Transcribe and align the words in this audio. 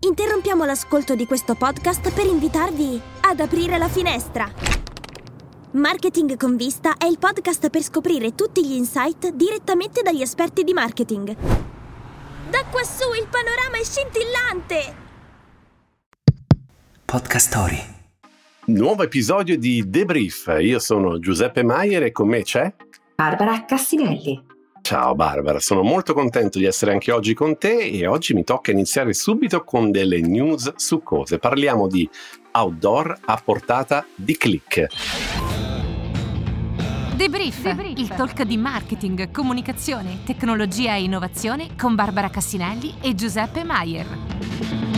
Interrompiamo 0.00 0.64
l'ascolto 0.64 1.16
di 1.16 1.26
questo 1.26 1.56
podcast 1.56 2.12
per 2.12 2.24
invitarvi 2.24 3.00
ad 3.22 3.40
aprire 3.40 3.78
la 3.78 3.88
finestra. 3.88 4.48
Marketing 5.72 6.36
con 6.36 6.54
vista 6.54 6.96
è 6.96 7.06
il 7.06 7.18
podcast 7.18 7.68
per 7.68 7.82
scoprire 7.82 8.36
tutti 8.36 8.64
gli 8.64 8.74
insight 8.74 9.32
direttamente 9.32 10.02
dagli 10.02 10.22
esperti 10.22 10.62
di 10.62 10.72
marketing. 10.72 11.34
Da 12.48 12.64
quassù 12.70 13.12
il 13.12 13.26
panorama 13.28 13.76
è 13.76 13.82
scintillante! 13.82 14.94
Podcast 17.04 17.48
Story. 17.48 17.82
Nuovo 18.66 19.02
episodio 19.02 19.58
di 19.58 19.82
Debrief. 19.88 20.58
Io 20.60 20.78
sono 20.78 21.18
Giuseppe 21.18 21.64
Maier 21.64 22.04
e 22.04 22.12
con 22.12 22.28
me 22.28 22.42
c'è 22.42 22.72
Barbara 23.16 23.64
Cassinelli. 23.64 24.57
Ciao 24.88 25.14
Barbara, 25.14 25.60
sono 25.60 25.82
molto 25.82 26.14
contento 26.14 26.58
di 26.58 26.64
essere 26.64 26.92
anche 26.92 27.12
oggi 27.12 27.34
con 27.34 27.58
te 27.58 27.76
e 27.76 28.06
oggi 28.06 28.32
mi 28.32 28.42
tocca 28.42 28.70
iniziare 28.70 29.12
subito 29.12 29.62
con 29.62 29.90
delle 29.90 30.22
news 30.22 30.76
succose. 30.76 31.38
Parliamo 31.38 31.86
di 31.88 32.08
outdoor 32.52 33.14
a 33.26 33.38
portata 33.44 34.06
di 34.14 34.34
click. 34.38 34.86
Debrief, 37.16 37.60
Debrief, 37.60 37.98
il 37.98 38.08
talk 38.08 38.42
di 38.44 38.56
marketing, 38.56 39.30
comunicazione, 39.30 40.20
tecnologia 40.24 40.94
e 40.94 41.02
innovazione 41.02 41.76
con 41.76 41.94
Barbara 41.94 42.30
Cassinelli 42.30 42.94
e 43.02 43.14
Giuseppe 43.14 43.64
Maier. 43.64 44.97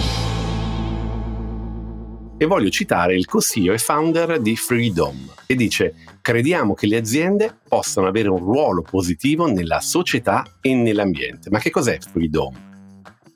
E 2.43 2.47
voglio 2.47 2.71
citare 2.71 3.15
il 3.17 3.27
co-CEO 3.27 3.75
e 3.75 3.77
founder 3.77 4.41
di 4.41 4.57
Freedom, 4.57 5.35
che 5.47 5.55
dice 5.55 5.95
crediamo 6.23 6.73
che 6.73 6.87
le 6.87 6.97
aziende 6.97 7.55
possano 7.69 8.07
avere 8.07 8.31
un 8.31 8.39
ruolo 8.39 8.81
positivo 8.81 9.47
nella 9.47 9.81
società 9.81 10.57
e 10.63 10.73
nell'ambiente. 10.75 11.51
Ma 11.51 11.59
che 11.59 11.69
cos'è 11.69 11.99
Freedom? 11.99 12.55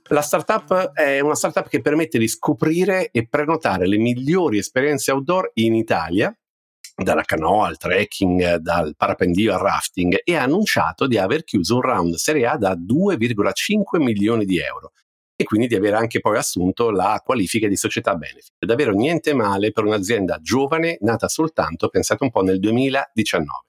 La 0.05 0.23
startup 0.23 0.93
è 0.95 1.21
una 1.21 1.35
startup 1.35 1.69
che 1.69 1.83
permette 1.83 2.17
di 2.17 2.27
scoprire 2.27 3.11
e 3.11 3.29
prenotare 3.29 3.87
le 3.87 3.99
migliori 3.99 4.57
esperienze 4.57 5.13
outdoor 5.13 5.51
in 5.57 5.75
Italia 5.75 6.35
dalla 6.97 7.25
canoa 7.25 7.67
al 7.67 7.77
trekking, 7.77 8.55
dal 8.55 8.95
parapendio 8.97 9.53
al 9.53 9.61
rafting 9.61 10.19
e 10.25 10.35
ha 10.35 10.45
annunciato 10.45 11.07
di 11.07 11.19
aver 11.19 11.45
chiuso 11.45 11.75
un 11.75 11.83
round 11.83 12.15
Serie 12.15 12.47
A 12.47 12.57
da 12.57 12.75
2,5 12.75 14.01
milioni 14.01 14.47
di 14.47 14.59
euro 14.61 14.93
e 15.37 15.45
quindi 15.45 15.67
di 15.67 15.75
aver 15.75 15.95
anche 15.95 16.21
poi 16.21 16.37
assunto 16.37 16.91
la 16.91 17.21
qualifica 17.25 17.69
di 17.69 17.77
società 17.77 18.15
benefit. 18.15 18.53
Davvero 18.59 18.93
niente 18.93 19.35
male 19.35 19.73
per 19.73 19.85
un'azienda 19.85 20.39
giovane 20.41 20.97
nata 21.01 21.29
soltanto, 21.29 21.89
pensate 21.89 22.23
un 22.25 22.31
po', 22.31 22.43
nel 22.43 22.61
2019. 22.61 23.65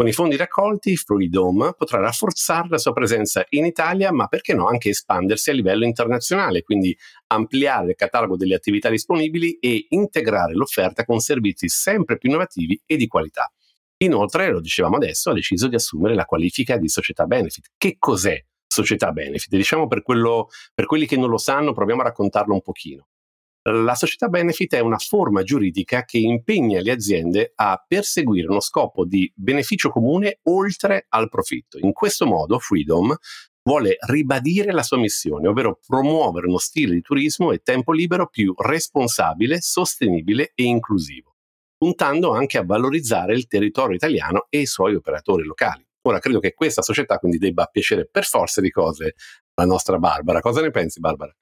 Con 0.00 0.08
i 0.08 0.12
fondi 0.12 0.36
raccolti, 0.36 0.96
Freedom 0.96 1.74
potrà 1.76 2.00
rafforzare 2.00 2.68
la 2.70 2.78
sua 2.78 2.94
presenza 2.94 3.44
in 3.50 3.66
Italia, 3.66 4.10
ma 4.12 4.28
perché 4.28 4.54
no 4.54 4.66
anche 4.66 4.88
espandersi 4.88 5.50
a 5.50 5.52
livello 5.52 5.84
internazionale, 5.84 6.62
quindi 6.62 6.96
ampliare 7.26 7.90
il 7.90 7.96
catalogo 7.96 8.38
delle 8.38 8.54
attività 8.54 8.88
disponibili 8.88 9.58
e 9.58 9.88
integrare 9.90 10.54
l'offerta 10.54 11.04
con 11.04 11.20
servizi 11.20 11.68
sempre 11.68 12.16
più 12.16 12.30
innovativi 12.30 12.80
e 12.86 12.96
di 12.96 13.06
qualità. 13.08 13.52
Inoltre, 13.98 14.50
lo 14.50 14.60
dicevamo 14.60 14.96
adesso, 14.96 15.28
ha 15.28 15.34
deciso 15.34 15.68
di 15.68 15.74
assumere 15.74 16.14
la 16.14 16.24
qualifica 16.24 16.78
di 16.78 16.88
società 16.88 17.26
benefit. 17.26 17.72
Che 17.76 17.96
cos'è 17.98 18.42
società 18.70 19.10
benefit? 19.10 19.54
Diciamo 19.54 19.88
per, 19.88 20.02
quello, 20.02 20.48
per 20.72 20.86
quelli 20.86 21.06
che 21.06 21.16
non 21.16 21.28
lo 21.28 21.38
sanno, 21.38 21.72
proviamo 21.72 22.02
a 22.02 22.04
raccontarlo 22.04 22.54
un 22.54 22.62
pochino. 22.62 23.08
La 23.64 23.94
società 23.94 24.28
benefit 24.28 24.74
è 24.74 24.80
una 24.80 24.96
forma 24.96 25.42
giuridica 25.42 26.04
che 26.04 26.16
impegna 26.16 26.80
le 26.80 26.92
aziende 26.92 27.52
a 27.56 27.84
perseguire 27.86 28.48
uno 28.48 28.60
scopo 28.60 29.04
di 29.04 29.30
beneficio 29.36 29.90
comune 29.90 30.38
oltre 30.44 31.04
al 31.10 31.28
profitto. 31.28 31.78
In 31.78 31.92
questo 31.92 32.24
modo 32.24 32.58
Freedom 32.58 33.14
vuole 33.62 33.96
ribadire 34.06 34.72
la 34.72 34.82
sua 34.82 34.96
missione, 34.96 35.46
ovvero 35.46 35.78
promuovere 35.86 36.46
uno 36.46 36.56
stile 36.56 36.94
di 36.94 37.02
turismo 37.02 37.52
e 37.52 37.58
tempo 37.58 37.92
libero 37.92 38.28
più 38.28 38.54
responsabile, 38.56 39.60
sostenibile 39.60 40.52
e 40.54 40.64
inclusivo, 40.64 41.34
puntando 41.76 42.32
anche 42.32 42.56
a 42.56 42.64
valorizzare 42.64 43.34
il 43.34 43.46
territorio 43.46 43.94
italiano 43.94 44.46
e 44.48 44.60
i 44.60 44.66
suoi 44.66 44.94
operatori 44.94 45.44
locali. 45.44 45.86
Ora 46.02 46.18
credo 46.18 46.40
che 46.40 46.54
questa 46.54 46.82
società 46.82 47.18
quindi 47.18 47.38
debba 47.38 47.66
piacere 47.66 48.06
per 48.06 48.24
forza 48.24 48.60
di 48.60 48.70
cose 48.70 49.14
alla 49.54 49.66
nostra 49.66 49.98
Barbara. 49.98 50.40
Cosa 50.40 50.60
ne 50.60 50.70
pensi 50.70 51.00
Barbara? 51.00 51.34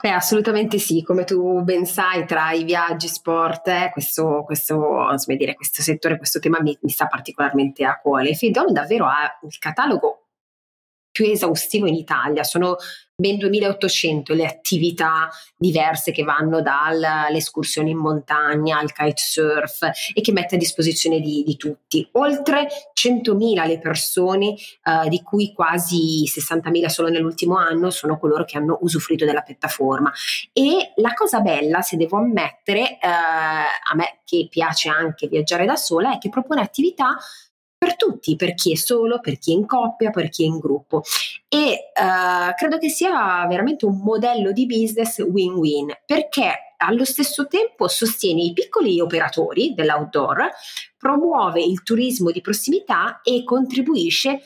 Beh, 0.00 0.10
assolutamente 0.10 0.78
sì, 0.78 1.02
come 1.02 1.22
tu 1.24 1.62
ben 1.62 1.86
sai, 1.86 2.26
tra 2.26 2.50
i 2.50 2.64
viaggi, 2.64 3.06
sport, 3.06 3.68
eh, 3.68 3.90
questo, 3.92 4.42
questo, 4.44 5.06
dire, 5.26 5.54
questo, 5.54 5.82
settore, 5.82 6.16
questo 6.16 6.40
tema 6.40 6.60
mi, 6.60 6.76
mi, 6.82 6.90
sta 6.90 7.06
particolarmente 7.06 7.84
a 7.84 7.98
cuore. 8.00 8.34
Freedom 8.34 8.72
davvero 8.72 9.06
ha 9.06 9.38
il 9.42 9.58
catalogo 9.58 10.26
più 11.12 11.26
esaustivo 11.26 11.86
in 11.86 11.94
Italia, 11.94 12.42
sono 12.42 12.76
ben 13.22 13.38
2800 13.38 14.34
le 14.34 14.46
attività 14.46 15.30
diverse 15.56 16.10
che 16.10 16.24
vanno 16.24 16.60
dalle 16.60 17.36
escursioni 17.36 17.90
in 17.90 17.98
montagna 17.98 18.80
al 18.80 18.92
kitesurf 18.92 19.82
e 20.12 20.20
che 20.20 20.32
mette 20.32 20.56
a 20.56 20.58
disposizione 20.58 21.20
di, 21.20 21.44
di 21.46 21.56
tutti. 21.56 22.06
Oltre 22.12 22.66
100.000 22.92 23.66
le 23.66 23.78
persone, 23.78 24.48
uh, 24.48 25.08
di 25.08 25.22
cui 25.22 25.52
quasi 25.52 26.24
60.000 26.24 26.86
solo 26.86 27.08
nell'ultimo 27.08 27.56
anno, 27.56 27.90
sono 27.90 28.18
coloro 28.18 28.44
che 28.44 28.58
hanno 28.58 28.78
usufruito 28.80 29.24
della 29.24 29.42
piattaforma. 29.42 30.12
E 30.52 30.92
la 30.96 31.14
cosa 31.14 31.38
bella, 31.38 31.80
se 31.80 31.96
devo 31.96 32.16
ammettere, 32.16 32.98
uh, 33.00 33.06
a 33.06 33.94
me 33.94 34.18
che 34.24 34.48
piace 34.50 34.88
anche 34.88 35.28
viaggiare 35.28 35.64
da 35.64 35.76
sola, 35.76 36.12
è 36.12 36.18
che 36.18 36.28
propone 36.28 36.60
attività 36.60 37.16
per 37.82 37.96
tutti, 37.96 38.36
per 38.36 38.54
chi 38.54 38.70
è 38.70 38.74
solo, 38.76 39.18
per 39.18 39.38
chi 39.38 39.50
è 39.50 39.56
in 39.56 39.66
coppia, 39.66 40.10
per 40.10 40.28
chi 40.28 40.44
è 40.44 40.46
in 40.46 40.60
gruppo. 40.60 41.02
E 41.48 41.90
uh, 41.96 42.54
credo 42.54 42.78
che 42.78 42.88
sia 42.88 43.44
veramente 43.48 43.86
un 43.86 43.98
modello 44.04 44.52
di 44.52 44.66
business 44.66 45.18
win-win 45.18 45.92
perché 46.06 46.76
allo 46.76 47.04
stesso 47.04 47.48
tempo 47.48 47.88
sostiene 47.88 48.40
i 48.42 48.52
piccoli 48.52 49.00
operatori 49.00 49.74
dell'outdoor, 49.74 50.48
promuove 50.96 51.60
il 51.60 51.82
turismo 51.82 52.30
di 52.30 52.40
prossimità 52.40 53.20
e 53.20 53.42
contribuisce 53.42 54.42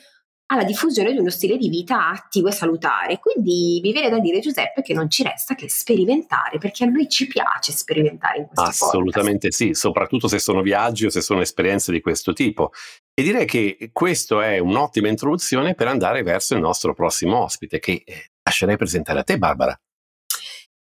alla 0.47 0.63
diffusione 0.63 1.11
di 1.11 1.17
uno 1.19 1.29
stile 1.29 1.57
di 1.57 1.69
vita 1.69 2.09
attivo 2.09 2.47
e 2.47 2.51
salutare. 2.51 3.19
Quindi 3.19 3.79
mi 3.83 3.91
viene 3.91 4.09
da 4.09 4.19
dire, 4.19 4.39
Giuseppe, 4.39 4.81
che 4.81 4.93
non 4.93 5.09
ci 5.09 5.23
resta 5.23 5.55
che 5.55 5.69
sperimentare, 5.69 6.57
perché 6.57 6.85
a 6.85 6.87
noi 6.87 7.09
ci 7.09 7.27
piace 7.27 7.71
sperimentare 7.71 8.39
in 8.39 8.45
questo 8.47 8.85
Assolutamente 8.85 9.49
podcast. 9.49 9.63
sì, 9.63 9.73
soprattutto 9.73 10.27
se 10.27 10.39
sono 10.39 10.61
viaggi 10.61 11.05
o 11.05 11.09
se 11.09 11.21
sono 11.21 11.41
esperienze 11.41 11.91
di 11.91 12.01
questo 12.01 12.33
tipo. 12.33 12.71
E 13.13 13.23
direi 13.23 13.45
che 13.45 13.89
questo 13.91 14.41
è 14.41 14.59
un'ottima 14.59 15.07
introduzione 15.07 15.73
per 15.75 15.87
andare 15.87 16.23
verso 16.23 16.53
il 16.53 16.61
nostro 16.61 16.93
prossimo 16.93 17.43
ospite, 17.43 17.79
che 17.79 18.03
eh, 18.05 18.31
lascerei 18.43 18.77
presentare 18.77 19.19
a 19.19 19.23
te, 19.23 19.37
Barbara. 19.37 19.77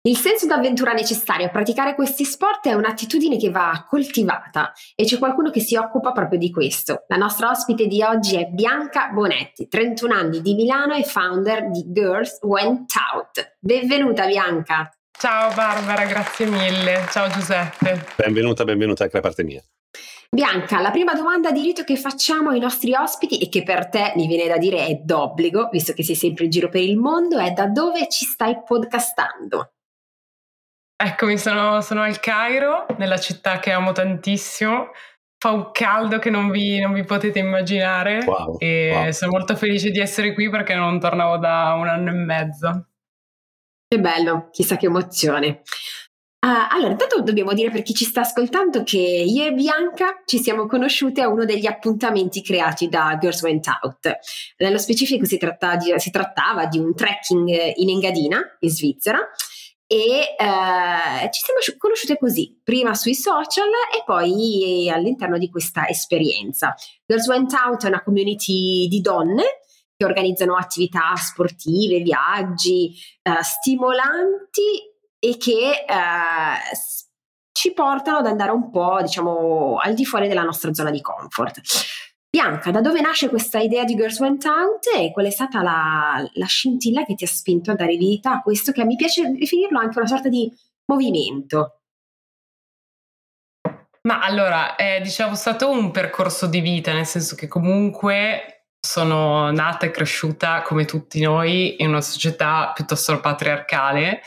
Il 0.06 0.16
senso 0.16 0.46
d'avventura 0.46 0.92
necessario 0.92 1.46
a 1.46 1.50
praticare 1.50 1.96
questi 1.96 2.24
sport 2.24 2.68
è 2.68 2.74
un'attitudine 2.74 3.36
che 3.36 3.50
va 3.50 3.84
coltivata 3.88 4.72
e 4.94 5.04
c'è 5.04 5.18
qualcuno 5.18 5.50
che 5.50 5.58
si 5.58 5.74
occupa 5.74 6.12
proprio 6.12 6.38
di 6.38 6.52
questo. 6.52 7.06
La 7.08 7.16
nostra 7.16 7.50
ospite 7.50 7.88
di 7.88 8.04
oggi 8.04 8.36
è 8.36 8.44
Bianca 8.46 9.08
Bonetti, 9.08 9.66
31 9.66 10.14
anni 10.14 10.42
di 10.42 10.54
Milano 10.54 10.94
e 10.94 11.02
founder 11.02 11.72
di 11.72 11.86
Girls 11.90 12.38
Went 12.42 12.92
Out. 13.12 13.56
Benvenuta 13.58 14.26
Bianca. 14.26 14.88
Ciao 15.10 15.52
Barbara, 15.54 16.04
grazie 16.04 16.46
mille. 16.46 17.04
Ciao 17.10 17.28
Giuseppe. 17.28 18.06
Benvenuta, 18.14 18.62
benvenuta 18.62 19.02
anche 19.02 19.16
da 19.16 19.22
parte 19.26 19.42
mia. 19.42 19.60
Bianca, 20.30 20.80
la 20.80 20.92
prima 20.92 21.14
domanda 21.14 21.50
di 21.50 21.62
rito 21.62 21.82
che 21.82 21.96
facciamo 21.96 22.50
ai 22.50 22.60
nostri 22.60 22.94
ospiti 22.94 23.38
e 23.38 23.48
che 23.48 23.64
per 23.64 23.88
te 23.88 24.12
mi 24.14 24.28
viene 24.28 24.46
da 24.46 24.56
dire 24.56 24.86
è 24.86 24.94
d'obbligo, 25.02 25.68
visto 25.72 25.92
che 25.94 26.04
sei 26.04 26.14
sempre 26.14 26.44
in 26.44 26.50
giro 26.50 26.68
per 26.68 26.82
il 26.82 26.96
mondo, 26.96 27.38
è 27.38 27.50
da 27.50 27.66
dove 27.66 28.06
ci 28.08 28.24
stai 28.24 28.62
podcastando? 28.64 29.72
Eccomi, 30.98 31.36
sono, 31.36 31.82
sono 31.82 32.02
al 32.02 32.18
Cairo, 32.20 32.86
nella 32.96 33.18
città 33.18 33.58
che 33.58 33.70
amo 33.70 33.92
tantissimo. 33.92 34.92
Fa 35.38 35.50
un 35.50 35.70
caldo 35.70 36.18
che 36.18 36.30
non 36.30 36.50
vi, 36.50 36.80
non 36.80 36.94
vi 36.94 37.04
potete 37.04 37.38
immaginare 37.38 38.24
wow, 38.24 38.56
e 38.58 38.90
wow. 38.94 39.10
sono 39.10 39.32
molto 39.32 39.54
felice 39.56 39.90
di 39.90 40.00
essere 40.00 40.32
qui 40.32 40.48
perché 40.48 40.74
non 40.74 40.98
tornavo 40.98 41.36
da 41.36 41.74
un 41.74 41.86
anno 41.86 42.10
e 42.10 42.14
mezzo. 42.14 42.86
Che 43.86 44.00
bello, 44.00 44.48
chissà 44.50 44.78
che 44.78 44.86
emozione. 44.86 45.60
Uh, 46.46 46.66
allora, 46.70 46.92
intanto 46.92 47.20
dobbiamo 47.20 47.52
dire 47.52 47.70
per 47.70 47.82
chi 47.82 47.92
ci 47.92 48.04
sta 48.04 48.20
ascoltando 48.20 48.82
che 48.82 48.98
io 48.98 49.44
e 49.44 49.52
Bianca 49.52 50.22
ci 50.24 50.38
siamo 50.38 50.66
conosciute 50.66 51.20
a 51.20 51.28
uno 51.28 51.44
degli 51.44 51.66
appuntamenti 51.66 52.40
creati 52.42 52.88
da 52.88 53.18
Girls 53.20 53.42
Went 53.42 53.66
Out. 53.66 54.18
Nello 54.58 54.78
specifico 54.78 55.26
si, 55.26 55.36
tratta 55.38 55.76
di, 55.76 55.92
si 55.96 56.10
trattava 56.10 56.66
di 56.66 56.78
un 56.78 56.94
trekking 56.94 57.74
in 57.76 57.90
Engadina, 57.90 58.40
in 58.60 58.70
Svizzera, 58.70 59.18
e 59.86 60.34
eh, 60.36 61.30
ci 61.30 61.40
siamo 61.44 61.60
conosciute 61.78 62.18
così, 62.18 62.60
prima 62.62 62.94
sui 62.94 63.14
social 63.14 63.68
e 63.96 64.02
poi 64.04 64.90
all'interno 64.90 65.38
di 65.38 65.48
questa 65.48 65.86
esperienza. 65.88 66.74
Girls 67.06 67.28
Went 67.28 67.52
Out 67.52 67.84
è 67.84 67.88
una 67.88 68.02
community 68.02 68.88
di 68.88 69.00
donne 69.00 69.44
che 69.96 70.04
organizzano 70.04 70.56
attività 70.56 71.14
sportive, 71.16 72.00
viaggi 72.00 72.94
eh, 73.22 73.42
stimolanti 73.42 74.94
e 75.18 75.36
che 75.38 75.70
eh, 75.70 76.76
ci 77.52 77.72
portano 77.72 78.18
ad 78.18 78.26
andare 78.26 78.50
un 78.50 78.70
po', 78.70 79.00
diciamo, 79.00 79.78
al 79.78 79.94
di 79.94 80.04
fuori 80.04 80.28
della 80.28 80.42
nostra 80.42 80.74
zona 80.74 80.90
di 80.90 81.00
comfort. 81.00 81.60
Bianca, 82.28 82.70
da 82.70 82.80
dove 82.80 83.00
nasce 83.00 83.28
questa 83.28 83.58
idea 83.58 83.84
di 83.84 83.94
Girls 83.94 84.18
Went 84.20 84.44
Out 84.44 84.86
e 84.94 85.10
qual 85.12 85.26
è 85.26 85.30
stata 85.30 85.62
la, 85.62 86.28
la 86.34 86.46
scintilla 86.46 87.04
che 87.04 87.14
ti 87.14 87.24
ha 87.24 87.28
spinto 87.28 87.70
a 87.70 87.74
dare 87.74 87.96
vita 87.96 88.32
a 88.32 88.42
questo 88.42 88.72
che 88.72 88.84
mi 88.84 88.96
piace 88.96 89.30
definirlo 89.30 89.78
anche 89.78 89.98
una 89.98 90.06
sorta 90.06 90.28
di 90.28 90.52
movimento? 90.86 91.80
Ma 94.02 94.20
allora, 94.20 94.76
è 94.76 95.00
diciamo 95.02 95.34
stato 95.34 95.68
un 95.68 95.90
percorso 95.90 96.46
di 96.46 96.60
vita, 96.60 96.92
nel 96.92 97.06
senso 97.06 97.34
che 97.34 97.48
comunque 97.48 98.66
sono 98.78 99.50
nata 99.50 99.86
e 99.86 99.90
cresciuta 99.90 100.62
come 100.62 100.84
tutti 100.84 101.20
noi 101.20 101.82
in 101.82 101.88
una 101.88 102.00
società 102.00 102.70
piuttosto 102.72 103.18
patriarcale 103.18 104.20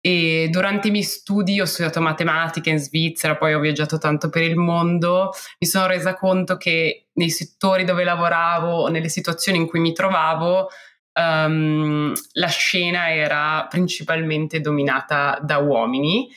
e 0.00 0.48
durante 0.50 0.88
i 0.88 0.90
miei 0.90 1.02
studi 1.02 1.60
ho 1.60 1.64
studiato 1.64 2.00
matematica 2.00 2.70
in 2.70 2.78
Svizzera, 2.78 3.36
poi 3.36 3.54
ho 3.54 3.60
viaggiato 3.60 3.98
tanto 3.98 4.28
per 4.28 4.42
il 4.42 4.56
mondo, 4.56 5.32
mi 5.58 5.66
sono 5.66 5.86
resa 5.86 6.14
conto 6.14 6.56
che 6.56 7.08
nei 7.14 7.30
settori 7.30 7.84
dove 7.84 8.04
lavoravo, 8.04 8.88
nelle 8.88 9.08
situazioni 9.08 9.58
in 9.58 9.66
cui 9.66 9.80
mi 9.80 9.92
trovavo, 9.92 10.68
um, 11.14 12.12
la 12.32 12.46
scena 12.46 13.12
era 13.12 13.66
principalmente 13.68 14.60
dominata 14.60 15.38
da 15.42 15.58
uomini. 15.58 16.28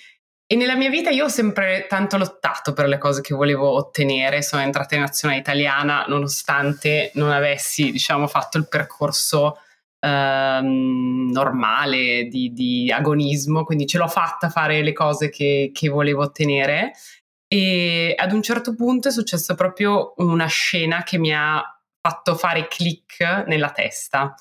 E 0.47 0.55
nella 0.55 0.75
mia 0.75 0.89
vita 0.89 1.11
io 1.11 1.25
ho 1.25 1.29
sempre 1.29 1.85
tanto 1.87 2.17
lottato 2.17 2.73
per 2.73 2.87
le 2.87 2.97
cose 2.97 3.21
che 3.21 3.33
volevo 3.33 3.73
ottenere, 3.73 4.41
sono 4.41 4.61
entrata 4.61 4.95
in 4.95 5.01
nazionale 5.01 5.39
italiana 5.39 6.03
nonostante 6.09 7.11
non 7.13 7.31
avessi, 7.31 7.91
diciamo, 7.91 8.27
fatto 8.27 8.57
il 8.57 8.67
percorso 8.67 9.59
ehm, 10.01 11.29
normale 11.31 12.25
di, 12.25 12.51
di, 12.51 12.91
agonismo, 12.91 13.63
quindi 13.63 13.87
ce 13.87 13.97
l'ho 13.97 14.07
fatta 14.07 14.49
fare 14.49 14.81
le 14.81 14.91
cose 14.91 15.29
che, 15.29 15.71
che 15.73 15.87
volevo 15.87 16.23
ottenere 16.23 16.91
e 17.53 18.13
ad 18.15 18.31
un 18.31 18.41
certo 18.41 18.75
punto 18.75 19.09
è 19.09 19.11
successa 19.11 19.55
proprio 19.55 20.13
una 20.17 20.45
scena 20.45 21.03
che 21.03 21.17
mi 21.17 21.35
ha 21.35 21.61
fatto 21.99 22.35
fare 22.35 22.69
click 22.69 23.43
nella 23.45 23.71
testa. 23.71 24.33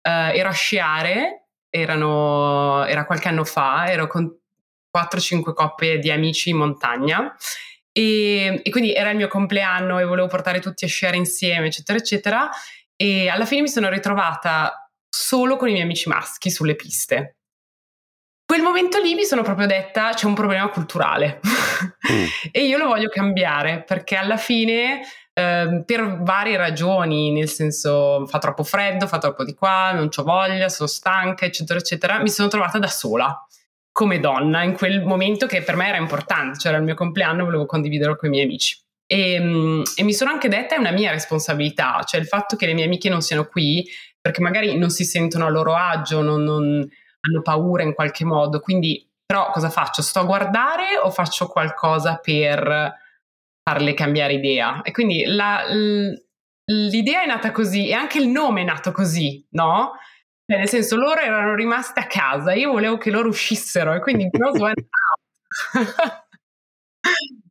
Uh, 0.00 0.32
ero 0.32 0.48
a 0.48 0.52
sciare, 0.52 1.48
erano, 1.68 2.86
era 2.86 3.04
qualche 3.04 3.28
anno 3.28 3.44
fa, 3.44 3.90
ero 3.90 4.06
con 4.06 4.34
4-5 4.96 5.52
coppie 5.52 5.98
di 5.98 6.10
amici 6.10 6.50
in 6.50 6.56
montagna 6.56 7.36
e, 7.92 8.62
e, 8.64 8.70
quindi 8.70 8.94
era 8.94 9.10
il 9.10 9.16
mio 9.16 9.28
compleanno 9.28 9.98
e 9.98 10.04
volevo 10.04 10.28
portare 10.28 10.60
tutti 10.60 10.86
a 10.86 10.88
sciare 10.88 11.18
insieme, 11.18 11.66
eccetera, 11.66 11.98
eccetera. 11.98 12.48
E 12.96 13.28
alla 13.28 13.44
fine 13.44 13.60
mi 13.60 13.68
sono 13.68 13.90
ritrovata 13.90 14.83
solo 15.14 15.56
con 15.56 15.68
i 15.68 15.72
miei 15.72 15.84
amici 15.84 16.08
maschi 16.08 16.50
sulle 16.50 16.74
piste. 16.74 17.36
Quel 18.44 18.62
momento 18.62 19.00
lì 19.00 19.14
mi 19.14 19.24
sono 19.24 19.42
proprio 19.42 19.66
detta 19.66 20.10
c'è 20.10 20.26
un 20.26 20.34
problema 20.34 20.68
culturale 20.68 21.40
mm. 21.46 22.24
e 22.52 22.66
io 22.66 22.76
lo 22.76 22.86
voglio 22.86 23.08
cambiare 23.08 23.84
perché 23.84 24.16
alla 24.16 24.36
fine 24.36 25.00
eh, 25.32 25.82
per 25.86 26.18
varie 26.22 26.56
ragioni, 26.56 27.30
nel 27.30 27.48
senso 27.48 28.26
fa 28.26 28.38
troppo 28.38 28.64
freddo, 28.64 29.06
fa 29.06 29.18
troppo 29.18 29.44
di 29.44 29.54
qua, 29.54 29.92
non 29.92 30.08
ho 30.14 30.22
voglia, 30.24 30.68
sono 30.68 30.88
stanca, 30.88 31.46
eccetera, 31.46 31.78
eccetera, 31.78 32.20
mi 32.20 32.28
sono 32.28 32.48
trovata 32.48 32.78
da 32.78 32.88
sola 32.88 33.46
come 33.92 34.18
donna 34.18 34.64
in 34.64 34.74
quel 34.74 35.04
momento 35.04 35.46
che 35.46 35.62
per 35.62 35.76
me 35.76 35.88
era 35.88 35.98
importante, 35.98 36.58
cioè 36.58 36.72
era 36.72 36.80
il 36.80 36.84
mio 36.86 36.96
compleanno, 36.96 37.44
volevo 37.44 37.66
condividerlo 37.66 38.16
con 38.16 38.28
i 38.28 38.32
miei 38.32 38.44
amici. 38.44 38.76
E, 39.06 39.38
mm, 39.38 39.82
e, 39.96 40.02
mi 40.02 40.12
sono 40.12 40.30
anche 40.30 40.48
detta 40.48 40.74
è 40.74 40.78
una 40.78 40.90
mia 40.90 41.12
responsabilità, 41.12 42.02
cioè 42.04 42.20
il 42.20 42.26
fatto 42.26 42.56
che 42.56 42.66
le 42.66 42.74
mie 42.74 42.84
amiche 42.84 43.08
non 43.08 43.20
siano 43.20 43.44
qui 43.44 43.86
perché 44.24 44.40
magari 44.40 44.78
non 44.78 44.88
si 44.88 45.04
sentono 45.04 45.44
a 45.44 45.50
loro 45.50 45.74
agio, 45.74 46.22
non, 46.22 46.42
non 46.42 46.88
hanno 47.20 47.42
paura 47.42 47.82
in 47.82 47.92
qualche 47.92 48.24
modo, 48.24 48.60
quindi 48.60 49.06
però 49.22 49.50
cosa 49.50 49.68
faccio? 49.68 50.00
Sto 50.00 50.20
a 50.20 50.24
guardare 50.24 50.96
o 51.02 51.10
faccio 51.10 51.46
qualcosa 51.46 52.16
per 52.16 52.94
farle 53.62 53.92
cambiare 53.92 54.32
idea? 54.32 54.80
E 54.80 54.92
quindi 54.92 55.26
la, 55.26 55.66
l'idea 55.68 57.22
è 57.22 57.26
nata 57.26 57.50
così 57.50 57.88
e 57.88 57.92
anche 57.92 58.16
il 58.16 58.28
nome 58.28 58.62
è 58.62 58.64
nato 58.64 58.92
così, 58.92 59.46
no? 59.50 59.92
Cioè, 60.46 60.58
nel 60.58 60.68
senso, 60.70 60.96
loro 60.96 61.20
erano 61.20 61.54
rimaste 61.54 62.00
a 62.00 62.06
casa, 62.06 62.54
io 62.54 62.72
volevo 62.72 62.96
che 62.96 63.10
loro 63.10 63.28
uscissero 63.28 63.92
e 63.92 64.00
quindi 64.00 64.30
Girls 64.30 64.58
went 64.58 64.78
out. 64.78 66.24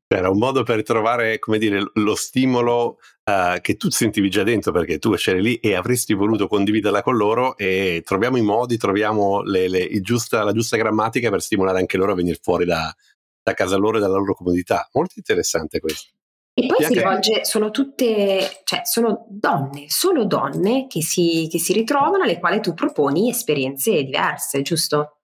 Era 0.07 0.29
un 0.29 0.39
modo 0.39 0.63
per 0.63 0.81
trovare, 0.81 1.37
come 1.37 1.59
dire, 1.59 1.91
lo 1.93 2.15
stimolo 2.15 2.97
uh, 3.23 3.59
che 3.61 3.75
tu 3.75 3.89
sentivi 3.89 4.29
già 4.29 4.43
dentro 4.43 4.71
perché 4.71 4.99
tu 4.99 5.11
c'eri 5.13 5.41
lì 5.41 5.55
e 5.55 5.75
avresti 5.75 6.13
voluto 6.13 6.47
condividerla 6.47 7.01
con 7.01 7.15
loro 7.15 7.57
e 7.57 8.01
troviamo 8.05 8.37
i 8.37 8.41
modi, 8.41 8.77
troviamo 8.77 9.41
le, 9.41 9.67
le, 9.67 10.01
giusta, 10.01 10.43
la 10.43 10.51
giusta 10.51 10.77
grammatica 10.77 11.29
per 11.29 11.41
stimolare 11.41 11.79
anche 11.79 11.97
loro 11.97 12.11
a 12.11 12.15
venire 12.15 12.39
fuori 12.41 12.65
da, 12.65 12.93
da 13.41 13.53
casa 13.53 13.75
loro 13.77 13.97
e 13.97 13.99
dalla 14.01 14.17
loro 14.17 14.35
comodità. 14.35 14.87
Molto 14.93 15.13
interessante 15.17 15.79
questo. 15.79 16.11
E 16.55 16.67
poi 16.67 16.85
si 16.85 16.93
rivolge, 16.93 17.45
sono 17.45 17.71
tutte, 17.71 18.61
cioè 18.63 18.81
sono 18.83 19.25
donne, 19.27 19.85
solo 19.89 20.25
donne 20.25 20.85
che 20.85 21.01
si, 21.01 21.47
che 21.49 21.57
si 21.57 21.73
ritrovano, 21.73 22.23
alle 22.23 22.37
quali 22.37 22.61
tu 22.61 22.75
proponi 22.75 23.27
esperienze 23.27 24.03
diverse, 24.03 24.61
giusto? 24.61 25.17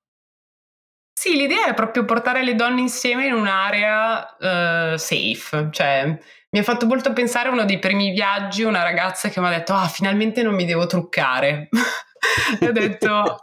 Sì, 1.14 1.36
l'idea 1.36 1.68
è 1.68 1.74
proprio 1.76 2.04
portare 2.04 2.44
le 2.44 2.56
donne 2.56 2.82
insieme 2.82 3.28
in 3.28 3.34
un'area 3.34 4.38
uh, 4.40 4.98
safe, 4.98 5.68
cioè 5.70 6.18
mi 6.52 6.60
ha 6.60 6.64
fatto 6.64 6.86
molto 6.88 7.14
pensare 7.14 7.50
a 7.50 7.52
uno 7.52 7.66
dei 7.66 7.80
primi 7.80 8.12
viaggi, 8.12 8.64
una 8.64 8.82
ragazza 8.82 9.30
che 9.30 9.40
mi 9.40 9.48
ha 9.48 9.52
detto, 9.52 9.74
ah, 9.74 9.88
finalmente 9.88 10.42
non 10.42 10.56
mi 10.56 10.66
devo 10.66 10.88
truccare. 10.88 11.70
e 12.60 12.68
ho 12.68 12.72
detto... 12.72 13.40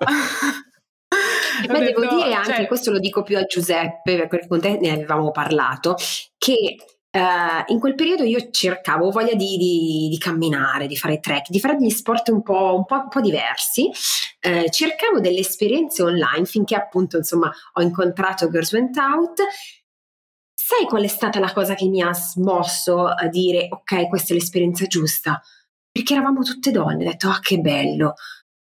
Beh, 1.68 1.78
devo 1.84 2.06
dire 2.06 2.34
anche, 2.34 2.54
cioè... 2.54 2.66
questo 2.66 2.90
lo 2.90 2.98
dico 2.98 3.22
più 3.22 3.38
a 3.38 3.44
Giuseppe, 3.44 4.26
perché 4.26 4.48
con 4.48 4.60
te 4.60 4.78
ne 4.80 4.90
avevamo 4.90 5.30
parlato, 5.30 5.96
che 6.36 6.76
Uh, 7.16 7.62
in 7.72 7.80
quel 7.80 7.94
periodo 7.94 8.24
io 8.24 8.50
cercavo 8.50 9.10
voglia 9.10 9.32
di, 9.32 9.56
di, 9.56 10.08
di, 10.10 10.18
camminare, 10.18 10.86
di 10.86 10.98
fare 10.98 11.18
trek, 11.18 11.48
di 11.48 11.60
fare 11.60 11.76
degli 11.76 11.88
sport 11.88 12.28
un 12.28 12.42
po', 12.42 12.74
un 12.76 12.84
po', 12.84 12.96
un 12.96 13.08
po 13.08 13.22
diversi. 13.22 13.88
Uh, 14.46 14.68
cercavo 14.68 15.18
delle 15.18 15.38
esperienze 15.38 16.02
online 16.02 16.44
finché 16.44 16.74
appunto 16.74 17.16
insomma 17.16 17.50
ho 17.72 17.80
incontrato 17.80 18.50
Girls 18.50 18.70
Went 18.74 18.98
Out. 18.98 19.40
Sai 20.68 20.84
qual 20.86 21.04
è 21.04 21.06
stata 21.06 21.38
la 21.38 21.52
cosa 21.52 21.74
che 21.74 21.86
mi 21.86 22.02
ha 22.02 22.12
smosso 22.12 23.06
a 23.06 23.28
dire 23.28 23.68
ok, 23.70 24.08
questa 24.08 24.32
è 24.32 24.36
l'esperienza 24.36 24.84
giusta? 24.86 25.40
Perché 25.92 26.14
eravamo 26.14 26.42
tutte 26.42 26.72
donne, 26.72 27.06
ho 27.06 27.10
detto 27.10 27.28
ah 27.28 27.38
che 27.40 27.60
bello, 27.60 28.14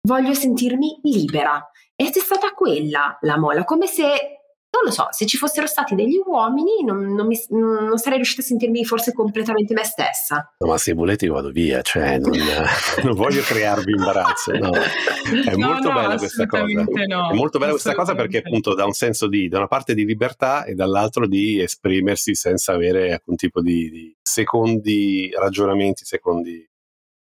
voglio 0.06 0.34
sentirmi 0.34 1.00
libera. 1.02 1.66
Ed 1.96 2.14
è 2.14 2.18
stata 2.18 2.50
quella 2.50 3.16
la 3.22 3.38
mola, 3.38 3.64
come 3.64 3.86
se 3.86 4.43
non 4.74 4.82
lo 4.84 4.90
so, 4.90 5.06
se 5.10 5.24
ci 5.24 5.36
fossero 5.36 5.68
stati 5.68 5.94
degli 5.94 6.20
uomini 6.24 6.82
non, 6.84 7.14
non, 7.14 7.26
mi, 7.28 7.38
non, 7.50 7.96
sarei 7.96 8.18
riuscita 8.18 8.42
a 8.42 8.44
sentirmi 8.44 8.84
forse 8.84 9.12
completamente 9.12 9.72
me 9.72 9.84
stessa. 9.84 10.52
No, 10.58 10.66
ma 10.66 10.78
se 10.78 10.94
volete 10.94 11.26
io 11.26 11.34
vado 11.34 11.50
via, 11.50 11.80
cioè 11.82 12.18
non, 12.18 12.32
non 13.04 13.14
voglio 13.14 13.42
crearvi 13.42 13.92
imbarazzo. 13.92 14.52
No. 14.52 14.72
È 14.72 15.54
no, 15.54 15.66
molto 15.68 15.92
no, 15.92 16.00
bella 16.00 16.16
questa 16.16 16.46
cosa. 16.46 16.84
No, 17.06 17.30
È 17.30 17.34
molto 17.34 17.58
bella 17.58 17.70
questa 17.70 17.94
cosa 17.94 18.14
perché 18.16 18.38
appunto 18.38 18.74
dà 18.74 18.84
un 18.84 18.92
senso 18.92 19.28
di, 19.28 19.46
da 19.48 19.58
una 19.58 19.68
parte 19.68 19.94
di 19.94 20.04
libertà 20.04 20.64
e 20.64 20.74
dall'altro 20.74 21.28
di 21.28 21.60
esprimersi 21.60 22.34
senza 22.34 22.72
avere 22.72 23.12
alcun 23.12 23.36
tipo 23.36 23.60
di, 23.60 23.88
di 23.90 24.16
secondi 24.20 25.30
ragionamenti, 25.36 26.04
secondi 26.04 26.68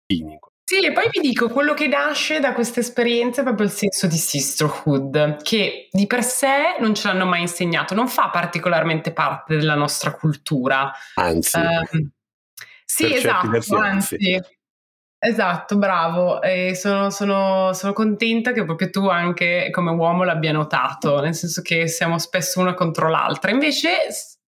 fini. 0.08 0.40
Sì, 0.68 0.84
e 0.84 0.92
poi 0.94 1.08
vi 1.12 1.20
dico, 1.20 1.48
quello 1.48 1.76
che 1.76 1.86
nasce 1.86 2.40
da 2.40 2.52
questa 2.52 2.80
esperienza 2.80 3.42
è 3.42 3.44
proprio 3.44 3.68
il 3.68 3.72
senso 3.72 4.08
di 4.08 4.18
sisterhood, 4.18 5.44
che 5.44 5.90
di 5.92 6.08
per 6.08 6.24
sé 6.24 6.78
non 6.80 6.96
ce 6.96 7.08
l'hanno 7.08 7.28
mai 7.28 7.42
insegnato, 7.42 7.94
non 7.94 8.08
fa 8.08 8.32
particolarmente 8.32 9.14
parte 9.14 9.58
della 9.58 9.76
nostra 9.76 10.16
cultura. 10.16 10.92
Anzi. 11.14 11.60
Uh, 11.60 12.10
sì, 12.84 13.14
esatto, 13.14 13.78
anzi. 13.78 14.42
Esatto, 15.20 15.78
bravo. 15.78 16.40
Sono, 16.74 17.12
sono, 17.12 17.72
sono, 17.74 17.94
contenta 17.94 18.52
che 18.52 18.66
proprio 18.66 18.90
tu 18.90 19.08
anche 19.08 19.70
come 19.70 19.92
uomo 19.92 20.24
l'abbia 20.24 20.52
notato, 20.52 21.20
nel 21.20 21.36
senso 21.36 21.62
che 21.62 21.88
siamo 21.88 22.18
spesso 22.18 22.60
una 22.60 22.74
contro 22.74 23.08
l'altra. 23.08 23.52
Invece, 23.52 24.08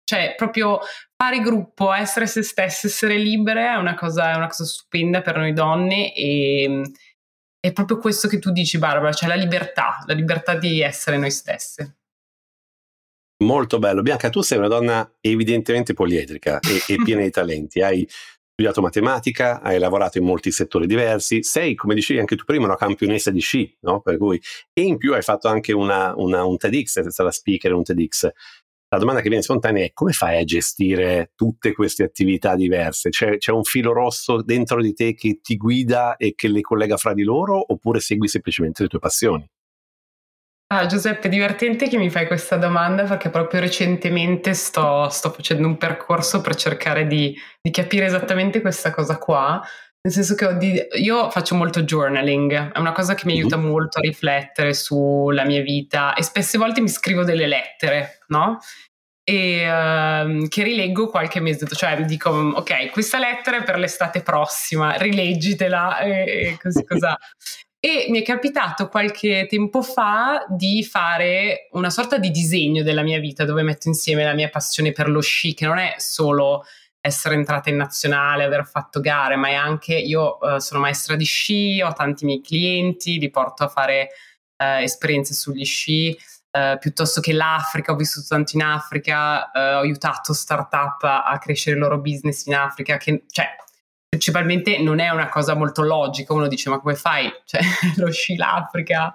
cioè, 0.04 0.34
proprio 0.36 0.78
fare 1.22 1.38
gruppo, 1.38 1.92
essere 1.92 2.26
se 2.26 2.42
stesse, 2.42 2.88
essere 2.88 3.16
libere 3.16 3.64
è 3.64 3.76
una 3.76 3.94
cosa, 3.94 4.32
è 4.32 4.34
una 4.34 4.48
cosa 4.48 4.64
stupenda 4.64 5.22
per 5.22 5.36
noi 5.36 5.52
donne 5.52 6.12
e 6.12 6.82
è 7.60 7.72
proprio 7.72 7.98
questo 7.98 8.26
che 8.26 8.40
tu 8.40 8.50
dici 8.50 8.76
Barbara, 8.76 9.12
cioè 9.12 9.28
la 9.28 9.36
libertà, 9.36 10.02
la 10.06 10.14
libertà 10.14 10.56
di 10.56 10.80
essere 10.80 11.18
noi 11.18 11.30
stesse. 11.30 11.98
Molto 13.44 13.78
bello. 13.78 14.02
Bianca, 14.02 14.30
tu 14.30 14.40
sei 14.40 14.58
una 14.58 14.66
donna 14.66 15.08
evidentemente 15.20 15.94
poliedrica 15.94 16.58
e, 16.58 16.92
e 16.92 16.96
piena 17.04 17.22
di 17.22 17.30
talenti. 17.30 17.80
Hai 17.80 18.04
studiato 18.50 18.82
matematica, 18.82 19.60
hai 19.60 19.78
lavorato 19.78 20.18
in 20.18 20.24
molti 20.24 20.50
settori 20.50 20.88
diversi, 20.88 21.44
sei, 21.44 21.76
come 21.76 21.94
dicevi 21.94 22.18
anche 22.18 22.34
tu 22.34 22.44
prima, 22.44 22.66
una 22.66 22.76
campionessa 22.76 23.30
di 23.30 23.40
sci, 23.40 23.76
no? 23.82 24.00
Per 24.00 24.16
cui, 24.18 24.40
e 24.72 24.82
in 24.82 24.96
più 24.96 25.14
hai 25.14 25.22
fatto 25.22 25.46
anche 25.46 25.72
una, 25.72 26.14
una, 26.16 26.44
un 26.44 26.56
TEDx, 26.56 27.00
sei 27.00 27.10
stata 27.12 27.30
speaker 27.30 27.70
in 27.70 27.76
un 27.76 27.84
TEDx 27.84 28.30
la 28.92 28.98
domanda 28.98 29.22
che 29.22 29.28
viene 29.28 29.42
spontanea 29.42 29.86
è 29.86 29.92
come 29.94 30.12
fai 30.12 30.38
a 30.38 30.44
gestire 30.44 31.32
tutte 31.34 31.72
queste 31.72 32.02
attività 32.02 32.54
diverse? 32.54 33.08
C'è, 33.08 33.38
c'è, 33.38 33.50
un 33.50 33.64
filo 33.64 33.94
rosso 33.94 34.42
dentro 34.42 34.82
di 34.82 34.92
te 34.92 35.14
che 35.14 35.40
ti 35.40 35.56
guida 35.56 36.16
e 36.16 36.34
che 36.34 36.48
le 36.48 36.60
collega 36.60 36.98
fra 36.98 37.14
di 37.14 37.22
loro 37.22 37.72
oppure 37.72 38.00
segui 38.00 38.28
semplicemente 38.28 38.82
le 38.82 38.88
tue 38.90 38.98
passioni? 38.98 39.48
Ah, 40.74 40.84
Giuseppe, 40.84 41.30
divertente 41.30 41.88
che 41.88 41.96
mi 41.96 42.10
fai 42.10 42.26
questa 42.26 42.56
domanda 42.56 43.04
perché 43.04 43.30
proprio 43.30 43.60
recentemente 43.60 44.52
sto, 44.52 45.08
sto 45.08 45.30
facendo 45.30 45.66
un 45.66 45.78
percorso 45.78 46.42
per 46.42 46.54
cercare 46.54 47.06
di, 47.06 47.34
di, 47.62 47.70
capire 47.70 48.04
esattamente 48.04 48.60
questa 48.60 48.90
cosa 48.90 49.16
qua. 49.16 49.62
Nel 50.04 50.12
senso 50.12 50.34
che 50.34 50.56
di, 50.56 50.82
io 51.00 51.30
faccio 51.30 51.54
molto 51.54 51.82
journaling, 51.82 52.72
è 52.72 52.78
una 52.80 52.90
cosa 52.90 53.14
che 53.14 53.24
mi 53.24 53.34
aiuta 53.34 53.56
mm-hmm. 53.56 53.68
molto 53.68 53.98
a 53.98 54.00
riflettere 54.00 54.74
sulla 54.74 55.44
mia 55.44 55.62
vita 55.62 56.14
e 56.14 56.24
spesse 56.24 56.58
volte 56.58 56.80
mi 56.80 56.88
scrivo 56.88 57.22
delle 57.22 57.46
lettere, 57.46 58.18
no? 58.28 58.58
E 59.22 59.62
uh, 59.62 60.48
che 60.48 60.64
rileggo 60.64 61.06
qualche 61.06 61.38
mese 61.38 61.60
dopo, 61.60 61.76
cioè 61.76 62.04
dico 62.04 62.30
ok, 62.30 62.90
questa 62.90 63.20
lettera 63.20 63.58
è 63.58 63.62
per 63.62 63.78
l'estate 63.78 64.22
prossima, 64.22 64.96
rileggitela 64.96 66.00
e, 66.00 66.48
e 66.48 66.58
così 66.60 66.82
cosa. 66.84 67.16
E 67.78 68.06
mi 68.08 68.20
è 68.20 68.24
capitato 68.24 68.88
qualche 68.88 69.46
tempo 69.48 69.82
fa 69.82 70.44
di 70.48 70.82
fare 70.82 71.68
una 71.72 71.90
sorta 71.90 72.18
di 72.18 72.32
disegno 72.32 72.82
della 72.82 73.02
mia 73.02 73.20
vita 73.20 73.44
dove 73.44 73.62
metto 73.62 73.86
insieme 73.86 74.24
la 74.24 74.34
mia 74.34 74.48
passione 74.48 74.90
per 74.90 75.08
lo 75.08 75.20
sci, 75.20 75.54
che 75.54 75.66
non 75.66 75.78
è 75.78 75.94
solo 75.98 76.64
essere 77.04 77.34
entrata 77.34 77.68
in 77.68 77.76
nazionale, 77.76 78.44
aver 78.44 78.64
fatto 78.64 79.00
gare, 79.00 79.34
ma 79.34 79.48
è 79.48 79.54
anche 79.54 79.94
io 79.94 80.38
uh, 80.40 80.58
sono 80.58 80.80
maestra 80.80 81.16
di 81.16 81.24
sci, 81.24 81.82
ho 81.82 81.92
tanti 81.92 82.24
miei 82.24 82.40
clienti, 82.40 83.18
li 83.18 83.28
porto 83.28 83.64
a 83.64 83.68
fare 83.68 84.08
uh, 84.56 84.80
esperienze 84.80 85.34
sugli 85.34 85.64
sci, 85.64 86.16
uh, 86.52 86.78
piuttosto 86.78 87.20
che 87.20 87.32
l'Africa, 87.32 87.90
ho 87.90 87.96
vissuto 87.96 88.28
tanto 88.28 88.52
in 88.54 88.62
Africa, 88.62 89.50
ho 89.52 89.80
aiutato 89.80 90.32
startup 90.32 91.02
a, 91.02 91.24
a 91.24 91.38
crescere 91.38 91.74
il 91.74 91.82
loro 91.82 91.98
business 91.98 92.46
in 92.46 92.54
Africa, 92.54 92.96
che 92.98 93.24
cioè 93.28 93.48
principalmente 94.08 94.78
non 94.78 95.00
è 95.00 95.08
una 95.08 95.28
cosa 95.28 95.54
molto 95.54 95.82
logica, 95.82 96.34
uno 96.34 96.46
dice 96.46 96.70
ma 96.70 96.78
come 96.78 96.94
fai? 96.94 97.28
Cioè, 97.44 97.62
lo 97.96 98.12
sci 98.12 98.36
l'Africa, 98.36 99.12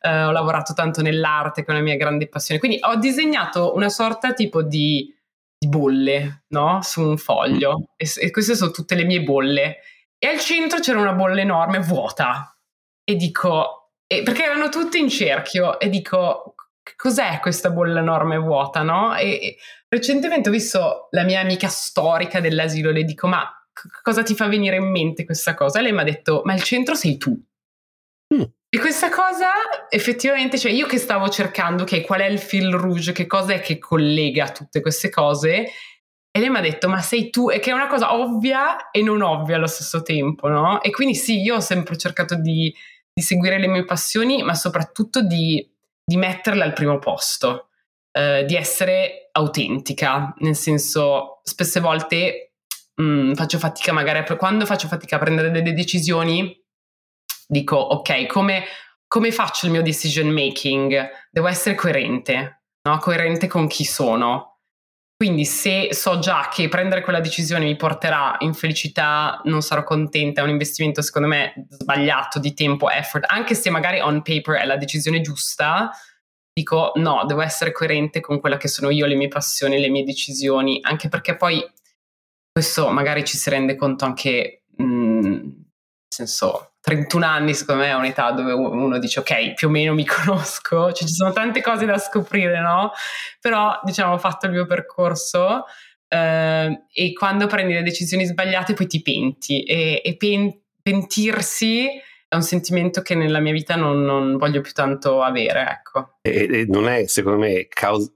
eh, 0.00 0.24
ho 0.24 0.30
lavorato 0.30 0.74
tanto 0.74 1.02
nell'arte 1.02 1.64
che 1.64 1.72
è 1.72 1.74
una 1.74 1.82
mia 1.82 1.96
grande 1.96 2.28
passione, 2.28 2.60
quindi 2.60 2.78
ho 2.82 2.94
disegnato 2.96 3.74
una 3.74 3.88
sorta 3.88 4.32
tipo 4.32 4.62
di 4.62 5.12
bolle, 5.66 6.44
no? 6.48 6.80
Su 6.82 7.02
un 7.02 7.16
foglio 7.16 7.78
mm. 7.78 7.82
e, 7.96 8.10
e, 8.26 8.30
queste 8.30 8.54
sono 8.54 8.70
tutte 8.70 8.94
le 8.94 9.04
mie 9.04 9.22
bolle 9.22 9.78
e 10.18 10.26
al 10.28 10.38
centro 10.38 10.78
c'era 10.78 11.00
una 11.00 11.12
bolla 11.12 11.40
enorme 11.40 11.78
vuota 11.80 12.56
e 13.04 13.14
dico, 13.16 13.92
e, 14.06 14.22
perché 14.22 14.44
erano 14.44 14.68
tutte 14.68 14.98
in 14.98 15.08
cerchio 15.08 15.78
e 15.78 15.88
dico 15.88 16.54
cos'è 16.96 17.40
questa 17.40 17.70
bolla 17.70 18.00
enorme 18.00 18.36
vuota, 18.38 18.82
no? 18.82 19.14
E, 19.16 19.30
e 19.30 19.56
recentemente 19.88 20.48
ho 20.48 20.52
visto 20.52 21.08
la 21.10 21.24
mia 21.24 21.40
amica 21.40 21.68
storica 21.68 22.40
dell'asilo, 22.40 22.90
le 22.90 23.04
dico 23.04 23.26
ma 23.26 23.50
cosa 24.02 24.22
ti 24.22 24.34
fa 24.34 24.46
venire 24.48 24.76
in 24.76 24.90
mente 24.90 25.24
questa 25.24 25.54
cosa? 25.54 25.78
E 25.78 25.82
lei 25.82 25.92
mi 25.92 26.00
ha 26.00 26.04
detto, 26.04 26.42
ma 26.44 26.54
il 26.54 26.62
centro 26.62 26.94
sei 26.94 27.18
tu. 27.18 27.38
Mm. 28.34 28.42
E 28.76 28.78
questa 28.78 29.08
cosa 29.08 29.52
effettivamente, 29.88 30.58
cioè 30.58 30.70
io 30.70 30.86
che 30.86 30.98
stavo 30.98 31.30
cercando, 31.30 31.84
ok, 31.84 32.02
qual 32.02 32.20
è 32.20 32.26
il 32.26 32.38
fil 32.38 32.74
rouge, 32.74 33.12
che 33.12 33.26
cosa 33.26 33.54
è 33.54 33.60
che 33.60 33.78
collega 33.78 34.50
tutte 34.50 34.82
queste 34.82 35.08
cose, 35.08 35.64
e 36.30 36.38
lei 36.38 36.50
mi 36.50 36.58
ha 36.58 36.60
detto, 36.60 36.86
ma 36.86 37.00
sei 37.00 37.30
tu, 37.30 37.48
e 37.48 37.58
che 37.58 37.70
è 37.70 37.72
una 37.72 37.86
cosa 37.86 38.14
ovvia 38.14 38.90
e 38.90 39.00
non 39.00 39.22
ovvia 39.22 39.56
allo 39.56 39.66
stesso 39.66 40.02
tempo, 40.02 40.48
no? 40.48 40.82
E 40.82 40.90
quindi 40.90 41.14
sì, 41.14 41.40
io 41.40 41.54
ho 41.54 41.60
sempre 41.60 41.96
cercato 41.96 42.34
di, 42.34 42.70
di 43.14 43.22
seguire 43.22 43.58
le 43.58 43.66
mie 43.66 43.86
passioni, 43.86 44.42
ma 44.42 44.52
soprattutto 44.52 45.22
di, 45.22 45.66
di 46.04 46.16
metterle 46.18 46.62
al 46.62 46.74
primo 46.74 46.98
posto, 46.98 47.68
eh, 48.12 48.44
di 48.44 48.56
essere 48.56 49.30
autentica, 49.32 50.34
nel 50.40 50.54
senso, 50.54 51.40
spesse 51.44 51.80
volte 51.80 52.52
mh, 52.94 53.02
mm, 53.02 53.32
faccio 53.32 53.56
fatica 53.56 53.94
magari, 53.94 54.22
quando 54.36 54.66
faccio 54.66 54.86
fatica 54.86 55.16
a 55.16 55.20
prendere 55.20 55.50
delle 55.50 55.72
decisioni, 55.72 56.62
dico 57.46 57.76
ok, 57.76 58.26
come, 58.26 58.64
come 59.06 59.32
faccio 59.32 59.66
il 59.66 59.72
mio 59.72 59.82
decision 59.82 60.28
making? 60.28 61.10
Devo 61.30 61.46
essere 61.46 61.74
coerente, 61.74 62.62
no? 62.82 62.98
coerente 62.98 63.46
con 63.46 63.66
chi 63.66 63.84
sono. 63.84 64.56
Quindi 65.16 65.46
se 65.46 65.94
so 65.94 66.18
già 66.18 66.50
che 66.52 66.68
prendere 66.68 67.00
quella 67.00 67.20
decisione 67.20 67.64
mi 67.64 67.76
porterà 67.76 68.36
infelicità, 68.40 69.40
non 69.44 69.62
sarò 69.62 69.82
contenta, 69.82 70.42
è 70.42 70.44
un 70.44 70.50
investimento 70.50 71.00
secondo 71.00 71.26
me 71.26 71.66
sbagliato 71.70 72.38
di 72.38 72.52
tempo, 72.52 72.90
effort, 72.90 73.24
anche 73.26 73.54
se 73.54 73.70
magari 73.70 73.98
on 74.00 74.20
paper 74.20 74.56
è 74.56 74.66
la 74.66 74.76
decisione 74.76 75.22
giusta, 75.22 75.90
dico 76.52 76.92
no, 76.96 77.24
devo 77.26 77.40
essere 77.40 77.72
coerente 77.72 78.20
con 78.20 78.40
quella 78.40 78.58
che 78.58 78.68
sono 78.68 78.90
io, 78.90 79.06
le 79.06 79.14
mie 79.14 79.28
passioni, 79.28 79.80
le 79.80 79.88
mie 79.88 80.04
decisioni, 80.04 80.80
anche 80.82 81.08
perché 81.08 81.34
poi 81.34 81.64
questo 82.52 82.90
magari 82.90 83.24
ci 83.24 83.38
si 83.38 83.48
rende 83.48 83.74
conto 83.74 84.04
anche, 84.04 84.64
mh, 84.76 84.84
mm, 84.84 85.22
nel 85.22 85.64
senso, 86.08 86.75
31 86.86 87.26
anni 87.26 87.52
secondo 87.52 87.82
me 87.82 87.88
è 87.88 87.94
un'età 87.94 88.30
dove 88.30 88.52
uno 88.52 89.00
dice 89.00 89.18
ok, 89.18 89.54
più 89.54 89.66
o 89.66 89.70
meno 89.72 89.92
mi 89.92 90.06
conosco, 90.06 90.92
cioè, 90.92 91.08
ci 91.08 91.12
sono 91.14 91.32
tante 91.32 91.60
cose 91.60 91.84
da 91.84 91.98
scoprire, 91.98 92.60
no? 92.60 92.92
Però 93.40 93.80
diciamo 93.82 94.12
ho 94.12 94.18
fatto 94.18 94.46
il 94.46 94.52
mio 94.52 94.66
percorso 94.66 95.64
eh, 96.06 96.84
e 96.92 97.12
quando 97.12 97.48
prendi 97.48 97.72
le 97.72 97.82
decisioni 97.82 98.24
sbagliate 98.24 98.74
poi 98.74 98.86
ti 98.86 99.02
penti 99.02 99.64
e, 99.64 100.00
e 100.04 100.16
pen- 100.16 100.60
pentirsi 100.80 101.88
è 102.28 102.34
un 102.36 102.42
sentimento 102.42 103.02
che 103.02 103.16
nella 103.16 103.40
mia 103.40 103.52
vita 103.52 103.74
non, 103.74 104.04
non 104.04 104.36
voglio 104.36 104.60
più 104.60 104.70
tanto 104.70 105.22
avere, 105.22 105.66
ecco. 105.68 106.18
E, 106.22 106.60
e 106.60 106.66
non 106.68 106.88
è 106.88 107.08
secondo 107.08 107.38
me 107.38 107.66
caus- 107.68 108.12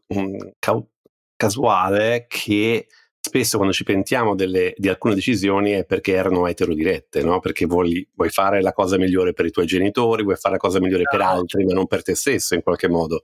caus- 0.60 0.86
casuale 1.34 2.26
che 2.28 2.86
spesso 3.20 3.58
quando 3.58 3.74
ci 3.74 3.84
pentiamo 3.84 4.34
delle, 4.34 4.74
di 4.76 4.88
alcune 4.88 5.14
decisioni 5.14 5.72
è 5.72 5.84
perché 5.84 6.12
erano 6.12 6.46
eterodirette, 6.46 7.22
no? 7.22 7.38
perché 7.38 7.66
vuoi, 7.66 8.06
vuoi, 8.14 8.30
fare 8.30 8.62
la 8.62 8.72
cosa 8.72 8.96
migliore 8.96 9.32
per 9.34 9.46
i 9.46 9.50
tuoi 9.50 9.66
genitori, 9.66 10.22
vuoi 10.22 10.36
fare 10.36 10.54
la 10.54 10.60
cosa 10.60 10.80
migliore 10.80 11.04
per 11.08 11.20
altri, 11.20 11.64
ma 11.64 11.74
non 11.74 11.86
per 11.86 12.02
te 12.02 12.14
stesso 12.14 12.54
in 12.54 12.62
qualche 12.62 12.88
modo. 12.88 13.22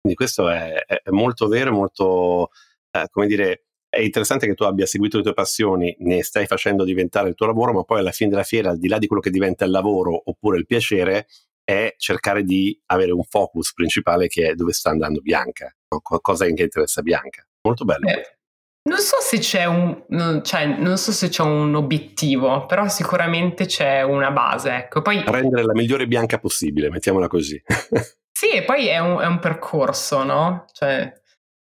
Quindi 0.00 0.16
questo 0.16 0.48
è, 0.48 0.84
è 0.84 1.10
molto 1.10 1.48
vero, 1.48 1.72
molto, 1.72 2.50
eh, 2.90 3.08
come 3.10 3.26
dire, 3.26 3.64
è 3.88 4.00
interessante 4.00 4.46
che 4.46 4.54
tu 4.54 4.64
abbia 4.64 4.86
seguito 4.86 5.16
le 5.16 5.22
tue 5.22 5.32
passioni, 5.32 5.96
ne 6.00 6.22
stai 6.22 6.46
facendo 6.46 6.84
diventare 6.84 7.30
il 7.30 7.34
tuo 7.34 7.46
lavoro, 7.46 7.72
ma 7.72 7.82
poi 7.84 8.00
alla 8.00 8.12
fine 8.12 8.30
della 8.30 8.42
fiera, 8.42 8.70
al 8.70 8.78
di 8.78 8.86
là 8.86 8.98
di 8.98 9.06
quello 9.06 9.22
che 9.22 9.30
diventa 9.30 9.64
il 9.64 9.70
lavoro 9.70 10.22
oppure 10.26 10.58
il 10.58 10.66
piacere, 10.66 11.26
è 11.64 11.94
cercare 11.96 12.44
di 12.44 12.78
avere 12.86 13.12
un 13.12 13.24
focus 13.24 13.72
principale 13.72 14.28
che 14.28 14.50
è 14.50 14.54
dove 14.54 14.72
sta 14.72 14.90
andando 14.90 15.20
Bianca, 15.20 15.74
no? 15.88 16.00
cosa 16.00 16.44
che 16.44 16.62
interessa 16.62 17.02
Bianca. 17.02 17.46
Molto 17.62 17.84
bello. 17.84 18.08
Eh, 18.08 18.37
non 18.88 18.98
so 18.98 19.18
se 19.20 19.38
c'è 19.38 19.66
un, 19.66 20.04
non, 20.08 20.42
cioè, 20.42 20.66
non 20.66 20.96
so 20.96 21.12
se 21.12 21.28
c'è 21.28 21.42
un 21.42 21.74
obiettivo, 21.74 22.66
però 22.66 22.88
sicuramente 22.88 23.66
c'è 23.66 24.02
una 24.02 24.30
base. 24.30 24.70
Ecco. 24.70 25.02
Poi, 25.02 25.22
Rendere 25.24 25.64
la 25.64 25.74
migliore 25.74 26.06
bianca 26.06 26.38
possibile, 26.38 26.90
mettiamola 26.90 27.28
così. 27.28 27.62
sì, 28.32 28.50
e 28.50 28.64
poi 28.64 28.88
è 28.88 28.98
un, 28.98 29.20
è 29.20 29.26
un 29.26 29.38
percorso, 29.38 30.24
no? 30.24 30.64
Cioè, 30.72 31.12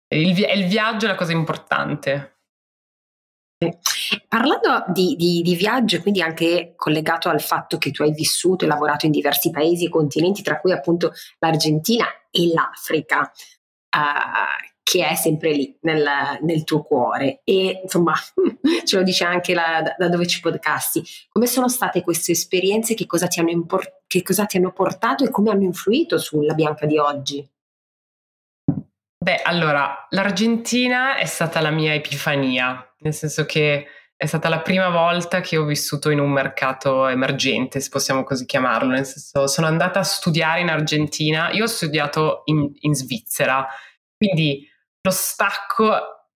il, 0.10 0.40
il 0.40 0.66
viaggio 0.68 1.06
è 1.06 1.10
la 1.10 1.16
cosa 1.16 1.32
importante. 1.32 2.36
Parlando 4.28 4.86
di, 4.90 5.16
di, 5.16 5.42
di, 5.42 5.56
viaggio, 5.56 6.02
quindi 6.02 6.22
anche 6.22 6.74
collegato 6.76 7.30
al 7.30 7.42
fatto 7.42 7.78
che 7.78 7.90
tu 7.90 8.04
hai 8.04 8.12
vissuto 8.12 8.66
e 8.66 8.68
lavorato 8.68 9.06
in 9.06 9.12
diversi 9.12 9.50
paesi 9.50 9.86
e 9.86 9.90
continenti, 9.90 10.44
tra 10.44 10.60
cui 10.60 10.72
appunto 10.72 11.14
l'Argentina 11.40 12.06
e 12.30 12.52
l'Africa, 12.54 13.32
uh, 13.98 14.75
che 14.88 15.04
è 15.04 15.16
sempre 15.16 15.52
lì 15.52 15.76
nel, 15.82 16.08
nel, 16.42 16.64
tuo 16.64 16.84
cuore. 16.84 17.42
E 17.44 17.82
insomma 17.82 18.14
ce 18.86 18.98
lo 18.98 19.02
dice 19.02 19.24
anche 19.24 19.56
la, 19.56 19.82
da 19.98 20.08
dove 20.08 20.28
ci 20.28 20.40
podcasti. 20.40 21.04
Come 21.32 21.48
sono 21.48 21.68
state 21.68 22.02
queste 22.02 22.34
esperienze? 22.34 22.94
Che 22.94 23.08
cosa, 23.08 23.28
import- 23.48 24.04
che 24.06 24.22
cosa 24.22 24.46
ti 24.46 24.58
hanno 24.58 24.72
portato 24.72 25.26
e 25.26 25.32
come 25.32 25.50
hanno 25.50 25.64
influito 25.64 26.20
sulla 26.20 26.54
Bianca 26.54 26.86
di 26.86 27.00
oggi? 27.00 27.50
Beh, 29.18 29.42
allora, 29.42 30.06
l'Argentina 30.12 31.18
è 31.18 31.26
stata 31.26 31.62
la 31.62 31.72
mia 31.72 31.96
epifania, 31.96 32.88
nel 33.00 33.14
senso 33.14 33.44
che 33.46 33.88
è 34.16 34.26
stata 34.28 34.50
la 34.50 34.62
prima 34.62 34.90
volta 34.90 35.42
che 35.42 35.58
ho 35.58 35.66
vissuto 35.66 36.12
in 36.12 36.20
un 36.20 36.30
mercato 36.30 37.08
emergente, 37.08 37.80
se 37.80 37.90
possiamo 37.90 38.24
così 38.24 38.46
chiamarlo, 38.46 38.92
nel 38.92 39.06
senso 39.06 39.48
sono 39.48 39.66
andata 39.66 40.00
a 40.00 40.04
studiare 40.04 40.62
in 40.62 40.70
Argentina, 40.70 41.50
io 41.50 41.64
ho 41.64 41.68
studiato 41.68 42.44
in, 42.46 42.72
in 42.82 42.94
Svizzera, 42.94 43.68
quindi 44.16 44.70
lo 45.06 45.12
stacco 45.12 46.30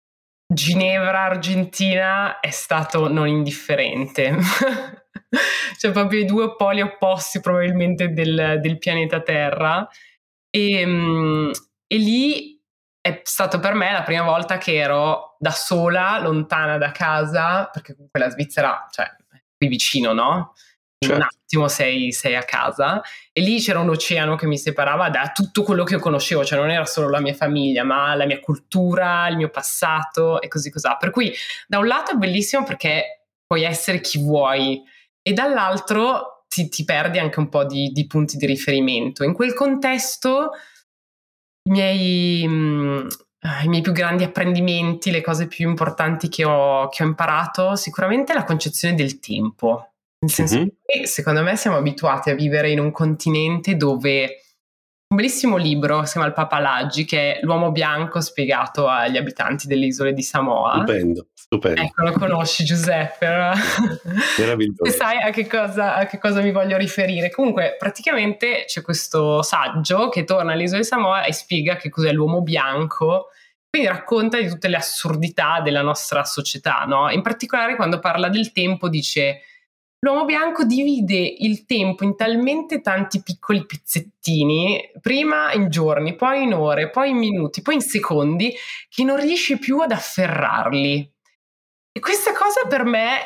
Ginevra-Argentina 0.45 2.41
è 2.41 2.49
stato 2.51 3.07
non 3.07 3.27
indifferente. 3.27 4.35
cioè 5.79 5.91
proprio 5.91 6.19
i 6.19 6.25
due 6.25 6.55
poli 6.55 6.81
opposti 6.81 7.39
probabilmente 7.39 8.11
del, 8.11 8.59
del 8.61 8.77
pianeta 8.77 9.21
Terra. 9.21 9.87
E, 10.49 10.85
mm, 10.85 11.51
e 11.87 11.97
lì 11.97 12.61
è 12.99 13.21
stato 13.23 13.59
per 13.59 13.73
me 13.73 13.91
la 13.93 14.03
prima 14.03 14.23
volta 14.23 14.57
che 14.57 14.75
ero 14.75 15.37
da 15.39 15.51
sola, 15.51 16.19
lontana 16.19 16.77
da 16.77 16.91
casa, 16.91 17.69
perché 17.71 17.93
comunque 17.93 18.19
la 18.19 18.29
Svizzera, 18.29 18.85
cioè, 18.91 19.09
qui 19.55 19.67
vicino, 19.69 20.11
no? 20.11 20.53
Certo. 21.07 21.21
un 21.21 21.27
attimo 21.27 21.67
sei, 21.67 22.11
sei, 22.11 22.35
a 22.35 22.43
casa 22.43 23.01
e 23.31 23.41
lì 23.41 23.59
c'era 23.59 23.79
un 23.79 23.89
oceano 23.89 24.35
che 24.35 24.47
mi 24.47 24.57
separava 24.57 25.09
da 25.09 25.31
tutto 25.33 25.63
quello 25.63 25.83
che 25.83 25.97
conoscevo, 25.97 26.45
cioè 26.45 26.59
non 26.59 26.69
era 26.69 26.85
solo 26.85 27.09
la 27.09 27.19
mia 27.19 27.33
famiglia, 27.33 27.83
ma 27.83 28.13
la 28.15 28.25
mia 28.25 28.39
cultura, 28.39 29.27
il 29.27 29.37
mio 29.37 29.49
passato 29.49 30.41
e 30.41 30.47
così 30.47 30.69
così. 30.69 30.87
Per 30.99 31.09
cui 31.09 31.33
da 31.67 31.79
un 31.79 31.87
lato 31.87 32.11
è 32.11 32.15
bellissimo 32.15 32.63
perché 32.63 33.27
puoi 33.45 33.63
essere 33.63 34.01
chi 34.01 34.19
vuoi 34.19 34.81
e 35.21 35.33
dall'altro 35.33 36.45
ti, 36.47 36.69
ti 36.69 36.83
perdi 36.83 37.19
anche 37.19 37.39
un 37.39 37.49
po' 37.49 37.65
di, 37.65 37.89
di 37.91 38.07
punti 38.07 38.37
di 38.37 38.45
riferimento. 38.45 39.23
In 39.23 39.33
quel 39.33 39.53
contesto 39.53 40.51
i 41.67 41.71
miei, 41.71 42.47
mh, 42.47 42.51
mm, 42.51 43.07
i 43.63 43.67
miei 43.67 43.81
più 43.81 43.91
grandi 43.91 44.23
apprendimenti, 44.23 45.11
le 45.11 45.21
cose 45.21 45.47
più 45.47 45.67
importanti 45.69 46.29
che 46.29 46.45
ho, 46.45 46.89
che 46.89 47.03
ho 47.03 47.05
imparato, 47.05 47.75
sicuramente 47.75 48.33
la 48.33 48.43
concezione 48.43 48.95
del 48.95 49.19
tempo. 49.19 49.91
Nel 50.19 50.31
senso 50.31 50.57
mm-hmm. 50.57 50.67
che 50.83 51.07
secondo 51.07 51.43
me 51.43 51.55
siamo 51.55 51.77
abituati 51.77 52.29
a 52.29 52.35
vivere 52.35 52.71
in 52.71 52.79
un 52.79 52.91
continente 52.91 53.75
dove 53.75 54.41
un 55.09 55.15
bellissimo 55.15 55.55
libro, 55.55 56.03
si 56.03 56.13
chiama 56.13 56.27
Il 56.27 56.33
Papalaggi, 56.33 57.05
che 57.05 57.35
è 57.35 57.39
l'uomo 57.43 57.71
bianco 57.71 58.19
spiegato 58.19 58.89
agli 58.89 59.15
abitanti 59.15 59.65
delle 59.65 59.85
isole 59.85 60.11
di 60.11 60.21
Samoa. 60.21 60.73
Stupendo, 60.73 61.27
stupendo. 61.33 61.81
Ecco, 61.81 62.03
lo 62.03 62.11
conosci 62.11 62.65
Giuseppe. 62.65 63.25
Meraviglioso. 64.37 64.91
Sai 64.91 65.21
a 65.21 65.29
che, 65.29 65.47
cosa, 65.47 65.95
a 65.95 66.05
che 66.07 66.17
cosa 66.17 66.41
mi 66.41 66.51
voglio 66.51 66.75
riferire. 66.75 67.29
Comunque, 67.29 67.77
praticamente 67.79 68.65
c'è 68.67 68.81
questo 68.81 69.41
saggio 69.43 70.09
che 70.09 70.25
torna 70.25 70.51
alle 70.51 70.63
isole 70.63 70.81
di 70.81 70.87
Samoa 70.87 71.23
e 71.23 71.31
spiega 71.31 71.77
che 71.77 71.87
cos'è 71.87 72.11
l'uomo 72.11 72.41
bianco. 72.41 73.27
Quindi 73.69 73.87
racconta 73.87 74.37
di 74.37 74.49
tutte 74.49 74.67
le 74.67 74.75
assurdità 74.75 75.61
della 75.61 75.81
nostra 75.81 76.25
società, 76.25 76.83
no? 76.85 77.09
In 77.11 77.21
particolare 77.21 77.77
quando 77.77 77.99
parla 77.99 78.27
del 78.27 78.51
tempo 78.51 78.89
dice 78.89 79.39
L'uomo 79.99 80.25
bianco 80.25 80.63
divide 80.63 81.17
il 81.17 81.65
tempo 81.65 82.03
in 82.03 82.15
talmente 82.15 82.81
tanti 82.81 83.23
piccoli 83.23 83.65
pezzettini, 83.65 84.91
prima 85.01 85.51
in 85.53 85.69
giorni, 85.69 86.15
poi 86.15 86.43
in 86.43 86.53
ore, 86.53 86.91
poi 86.91 87.09
in 87.09 87.17
minuti, 87.17 87.63
poi 87.63 87.75
in 87.75 87.81
secondi, 87.81 88.53
che 88.89 89.03
non 89.03 89.19
riesce 89.19 89.57
più 89.57 89.79
ad 89.79 89.91
afferrarli. 89.91 91.13
E 91.91 91.99
questa 91.99 92.31
cosa 92.33 92.67
per 92.67 92.83
me, 92.83 93.21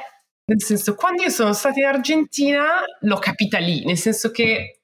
nel 0.46 0.64
senso, 0.64 0.96
quando 0.96 1.24
io 1.24 1.30
sono 1.30 1.52
stata 1.52 1.78
in 1.78 1.86
Argentina, 1.86 2.82
l'ho 3.02 3.18
capita 3.18 3.58
lì, 3.58 3.84
nel 3.84 3.98
senso 3.98 4.32
che 4.32 4.82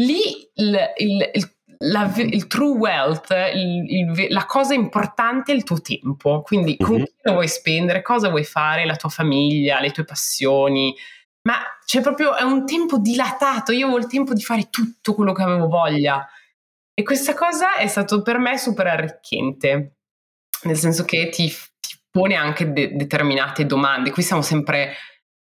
lì 0.00 0.50
il, 0.54 0.92
il, 0.96 1.30
il 1.34 1.51
la, 1.82 2.12
il 2.16 2.46
true 2.46 2.76
wealth, 2.76 3.30
il, 3.54 3.84
il, 3.88 4.26
la 4.32 4.46
cosa 4.46 4.74
importante 4.74 5.52
è 5.52 5.54
il 5.54 5.64
tuo 5.64 5.80
tempo. 5.80 6.42
Quindi 6.42 6.76
con 6.76 6.96
mm-hmm. 6.96 7.04
chi 7.04 7.14
lo 7.22 7.32
vuoi 7.32 7.48
spendere, 7.48 8.02
cosa 8.02 8.28
vuoi 8.28 8.44
fare, 8.44 8.84
la 8.84 8.96
tua 8.96 9.08
famiglia, 9.08 9.80
le 9.80 9.90
tue 9.90 10.04
passioni. 10.04 10.94
Ma 11.42 11.56
c'è 11.84 12.00
proprio 12.00 12.36
è 12.36 12.42
un 12.42 12.64
tempo 12.64 12.98
dilatato. 12.98 13.72
Io 13.72 13.86
avevo 13.86 13.98
il 13.98 14.06
tempo 14.06 14.32
di 14.32 14.42
fare 14.42 14.68
tutto 14.70 15.14
quello 15.14 15.32
che 15.32 15.42
avevo 15.42 15.68
voglia. 15.68 16.26
E 16.94 17.02
questa 17.02 17.34
cosa 17.34 17.76
è 17.76 17.86
stato 17.86 18.22
per 18.22 18.38
me 18.38 18.58
super 18.58 18.86
arricchente, 18.86 19.96
nel 20.64 20.76
senso 20.76 21.04
che 21.04 21.30
ti, 21.30 21.48
ti 21.48 21.98
pone 22.10 22.34
anche 22.34 22.72
de- 22.72 22.94
determinate 22.94 23.66
domande. 23.66 24.10
Qui 24.10 24.22
siamo 24.22 24.42
sempre 24.42 24.94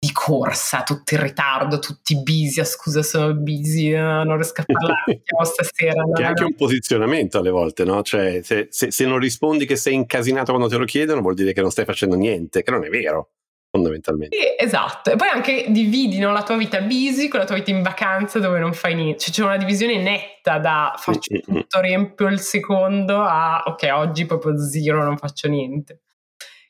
di 0.05 0.13
corsa, 0.13 0.83
tutti 0.83 1.15
in 1.15 1.23
ritardo, 1.23 1.79
tutti 1.79 2.21
busy, 2.23 2.61
ah, 2.61 2.65
scusa 2.65 3.03
sono 3.03 3.33
busy, 3.35 3.95
eh, 3.95 3.99
non 3.99 4.35
riesco 4.35 4.61
a 4.61 4.65
parlare 4.67 5.23
stasera. 5.45 6.03
Che 6.13 6.23
è 6.23 6.27
anche 6.27 6.45
un 6.45 6.55
posizionamento 6.55 7.39
alle 7.39 7.51
volte, 7.51 7.85
no? 7.85 8.03
Cioè 8.03 8.41
se, 8.43 8.69
se, 8.71 8.91
se, 8.91 9.07
non 9.07 9.19
rispondi 9.19 9.65
che 9.65 9.77
sei 9.77 9.95
incasinato 9.95 10.53
quando 10.53 10.69
te 10.69 10.77
lo 10.77 10.85
chiedono 10.85 11.23
vuol 11.23 11.35
dire 11.35 11.55
che 11.55 11.63
non 11.63 11.71
stai 11.71 11.87
facendo 11.87 12.17
niente, 12.17 12.63
che 12.63 12.71
non 12.71 12.85
è 12.85 12.89
vero. 12.89 13.31
Fondamentalmente. 13.71 14.37
Sì, 14.37 14.45
esatto, 14.57 15.11
e 15.11 15.17
poi 15.17 15.27
anche 15.27 15.67
dividi 15.69 16.19
no, 16.19 16.31
la 16.31 16.45
tua 16.45 16.57
vita 16.57 16.81
busy 16.81 17.27
con 17.27 17.41
la 17.41 17.45
tua 17.45 17.57
vita 17.57 17.73
in 17.73 17.83
vacanza 17.83 18.39
dove 18.39 18.61
non 18.61 18.73
fai 18.73 18.95
niente, 18.95 19.19
cioè 19.19 19.35
c'è 19.35 19.43
una 19.43 19.57
divisione 19.57 20.01
netta 20.01 20.59
da 20.59 20.95
faccio 20.97 21.35
mm-hmm. 21.35 21.61
tutto, 21.61 21.81
riempio 21.81 22.29
il 22.29 22.39
secondo 22.39 23.21
a 23.23 23.65
ok, 23.67 23.89
oggi 23.93 24.27
proprio 24.27 24.57
zero, 24.57 25.03
non 25.03 25.17
faccio 25.17 25.49
niente. 25.49 26.03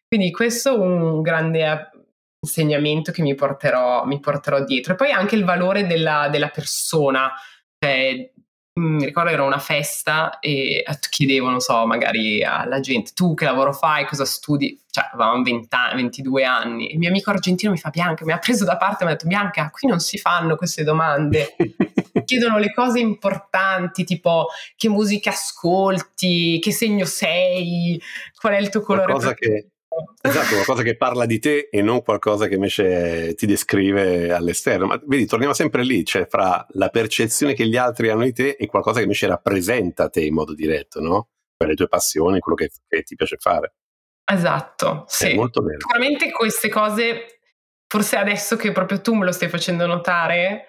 Quindi 0.09 0.31
questo 0.31 0.75
è 0.75 0.79
un 0.79 1.21
grande 1.21 1.91
insegnamento 2.44 3.10
che 3.10 3.22
mi 3.22 3.34
porterò, 3.34 4.04
mi 4.04 4.20
porterò 4.20 4.62
dietro. 4.64 4.92
E 4.92 4.96
poi 4.96 5.10
anche 5.10 5.34
il 5.34 5.44
valore 5.44 5.86
della, 5.86 6.28
della 6.30 6.48
persona. 6.48 7.32
Cioè, 7.78 8.30
mm, 8.78 8.96
mi 8.96 9.04
ricordo 9.04 9.30
era 9.30 9.42
una 9.42 9.58
festa 9.58 10.38
e 10.38 10.84
chiedevo, 11.10 11.48
non 11.48 11.60
so, 11.60 11.86
magari 11.86 12.44
alla 12.44 12.80
gente, 12.80 13.12
tu 13.14 13.34
che 13.34 13.44
lavoro 13.44 13.72
fai, 13.72 14.06
cosa 14.06 14.24
studi? 14.24 14.80
Cioè, 14.90 15.10
avevamo 15.12 15.42
20 15.42 15.68
anni, 15.70 16.02
22 16.02 16.44
anni. 16.44 16.92
Il 16.92 16.98
mio 16.98 17.08
amico 17.08 17.30
argentino 17.30 17.72
mi 17.72 17.78
fa, 17.78 17.90
Bianca, 17.90 18.24
mi 18.24 18.32
ha 18.32 18.38
preso 18.38 18.64
da 18.64 18.76
parte 18.76 19.02
e 19.02 19.06
mi 19.06 19.12
ha 19.12 19.14
detto, 19.14 19.26
Bianca, 19.26 19.70
qui 19.70 19.88
non 19.88 20.00
si 20.00 20.18
fanno 20.18 20.56
queste 20.56 20.84
domande. 20.84 21.56
Chiedono 22.24 22.58
le 22.58 22.72
cose 22.72 23.00
importanti, 23.00 24.04
tipo 24.04 24.48
che 24.76 24.88
musica 24.88 25.30
ascolti, 25.30 26.58
che 26.60 26.72
segno 26.72 27.04
sei, 27.04 28.00
qual 28.40 28.54
è 28.54 28.58
il 28.58 28.70
tuo 28.70 28.80
colore. 28.82 29.12
Cosa 29.12 29.34
che 29.34 29.73
Esatto, 30.24 30.54
qualcosa 30.54 30.83
che 30.83 30.96
parla 30.96 31.26
di 31.26 31.38
te 31.38 31.68
e 31.70 31.83
non 31.83 32.02
qualcosa 32.02 32.46
che 32.46 32.54
invece 32.54 33.35
ti 33.35 33.46
descrive 33.46 34.33
all'esterno. 34.33 34.87
Ma 34.87 35.00
vedi, 35.04 35.26
torniamo 35.26 35.54
sempre 35.54 35.85
lì, 35.85 36.04
cioè 36.04 36.26
fra 36.26 36.66
la 36.70 36.88
percezione 36.88 37.54
che 37.54 37.66
gli 37.66 37.76
altri 37.76 38.09
hanno 38.09 38.24
di 38.24 38.33
te 38.33 38.57
e 38.59 38.66
qualcosa 38.66 38.96
che 38.96 39.04
invece 39.04 39.26
rappresenta 39.26 40.09
te 40.09 40.24
in 40.24 40.35
modo 40.35 40.54
diretto, 40.54 41.00
no? 41.00 41.28
Per 41.57 41.68
le 41.68 41.74
tue 41.74 41.88
passioni, 41.88 42.40
quello 42.40 42.57
che, 42.57 42.70
che 42.88 43.02
ti 43.02 43.14
piace 43.14 43.37
fare. 43.38 43.74
Esatto, 44.24 45.04
sì. 45.07 45.30
È 45.30 45.35
molto 45.35 45.62
bene. 45.62 45.78
Sicuramente 45.78 46.30
queste 46.33 46.68
cose, 46.68 47.40
forse 47.87 48.16
adesso 48.16 48.57
che 48.57 48.72
proprio 48.72 49.00
tu 49.00 49.14
me 49.14 49.24
lo 49.24 49.33
stai 49.33 49.48
facendo 49.48 49.87
notare, 49.87 50.68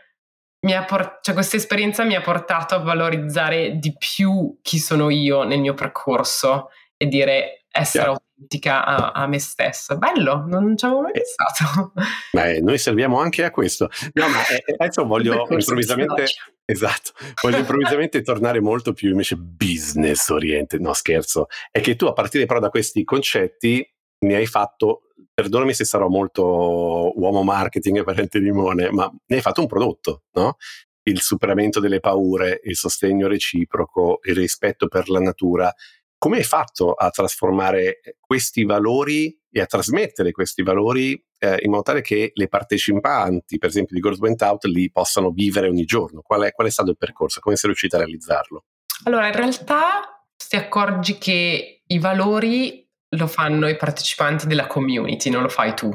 Port- 0.87 1.19
cioè 1.21 1.35
questa 1.35 1.57
esperienza 1.57 2.03
mi 2.03 2.15
ha 2.15 2.21
portato 2.21 2.73
a 2.73 2.79
valorizzare 2.79 3.77
di 3.77 3.95
più 3.95 4.57
chi 4.63 4.79
sono 4.79 5.11
io 5.11 5.43
nel 5.43 5.59
mio 5.59 5.75
percorso 5.75 6.69
e 6.97 7.05
dire 7.05 7.65
essere 7.69 8.05
Chiaro 8.05 8.24
autentica 8.35 8.85
a, 8.85 9.11
a, 9.11 9.27
me 9.27 9.39
stessa. 9.39 9.95
Bello, 9.95 10.45
non 10.45 10.75
ci 10.77 10.85
avevo 10.85 11.01
mai 11.01 11.11
pensato. 11.13 11.93
Beh, 12.31 12.59
noi 12.61 12.77
serviamo 12.77 13.19
anche 13.19 13.43
a 13.43 13.51
questo. 13.51 13.89
No, 14.13 14.27
ma 14.29 14.45
eh, 14.47 14.63
eh 14.65 14.75
adesso 14.77 15.05
voglio 15.05 15.47
improvvisamente... 15.49 16.25
Esatto, 16.67 17.11
voglio 17.43 17.57
improvvisamente 17.57 18.23
tornare 18.23 18.59
molto 18.59 18.93
più 18.93 19.11
invece 19.11 19.35
business 19.35 20.29
oriented, 20.29 20.81
no 20.81 20.93
scherzo, 20.93 21.45
è 21.69 21.79
che 21.79 21.95
tu 21.95 22.05
a 22.05 22.13
partire 22.13 22.47
però 22.47 22.59
da 22.59 22.69
questi 22.69 23.03
concetti 23.03 23.87
ne 24.25 24.35
hai 24.35 24.47
fatto, 24.47 25.01
perdonami 25.31 25.75
se 25.75 25.85
sarò 25.85 26.07
molto 26.07 27.11
uomo 27.19 27.43
marketing 27.43 27.99
e 27.99 28.03
parente 28.03 28.39
di 28.39 28.49
Mone, 28.49 28.89
ma 28.89 29.07
ne 29.27 29.35
hai 29.35 29.43
fatto 29.43 29.61
un 29.61 29.67
prodotto, 29.67 30.23
no? 30.33 30.55
Il 31.03 31.21
superamento 31.21 31.79
delle 31.79 31.99
paure, 31.99 32.61
il 32.63 32.75
sostegno 32.75 33.27
reciproco, 33.27 34.21
il 34.23 34.35
rispetto 34.35 34.87
per 34.87 35.07
la 35.09 35.19
natura, 35.19 35.71
come 36.17 36.37
hai 36.37 36.43
fatto 36.43 36.93
a 36.93 37.09
trasformare 37.09 37.99
questi 38.19 38.63
valori 38.63 39.37
e 39.51 39.61
a 39.61 39.65
trasmettere 39.65 40.31
questi 40.31 40.63
valori 40.63 41.21
eh, 41.37 41.59
in 41.61 41.69
modo 41.69 41.83
tale 41.83 42.01
che 42.01 42.31
le 42.33 42.47
partecipanti, 42.47 43.57
per 43.57 43.69
esempio 43.69 43.95
di 43.95 44.01
Girls 44.01 44.19
Went 44.19 44.41
Out, 44.41 44.65
li 44.65 44.91
possano 44.91 45.31
vivere 45.31 45.67
ogni 45.67 45.85
giorno? 45.85 46.21
Qual 46.21 46.41
è, 46.41 46.51
qual 46.51 46.67
è 46.67 46.71
stato 46.71 46.89
il 46.91 46.97
percorso? 46.97 47.39
Come 47.39 47.55
sei 47.55 47.69
riuscita 47.69 47.97
a 47.97 47.99
realizzarlo? 47.99 48.65
Allora, 49.03 49.27
in 49.27 49.33
realtà 49.33 50.23
ti 50.49 50.55
accorgi 50.55 51.17
che 51.17 51.83
i 51.85 51.99
valori 51.99 52.89
lo 53.15 53.27
fanno 53.27 53.67
i 53.67 53.77
partecipanti 53.77 54.47
della 54.47 54.67
community, 54.67 55.29
non 55.29 55.43
lo 55.43 55.49
fai 55.49 55.75
tu. 55.75 55.89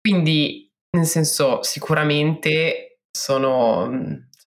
Quindi, 0.00 0.70
nel 0.96 1.06
senso, 1.06 1.62
sicuramente 1.62 3.00
sono, 3.10 3.88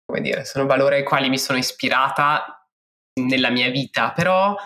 come 0.04 0.20
dire, 0.20 0.44
sono 0.44 0.66
valori 0.66 0.96
ai 0.96 1.04
quali 1.04 1.28
mi 1.28 1.38
sono 1.38 1.58
ispirata 1.58 2.61
nella 3.20 3.50
mia 3.50 3.70
vita, 3.70 4.12
però 4.12 4.56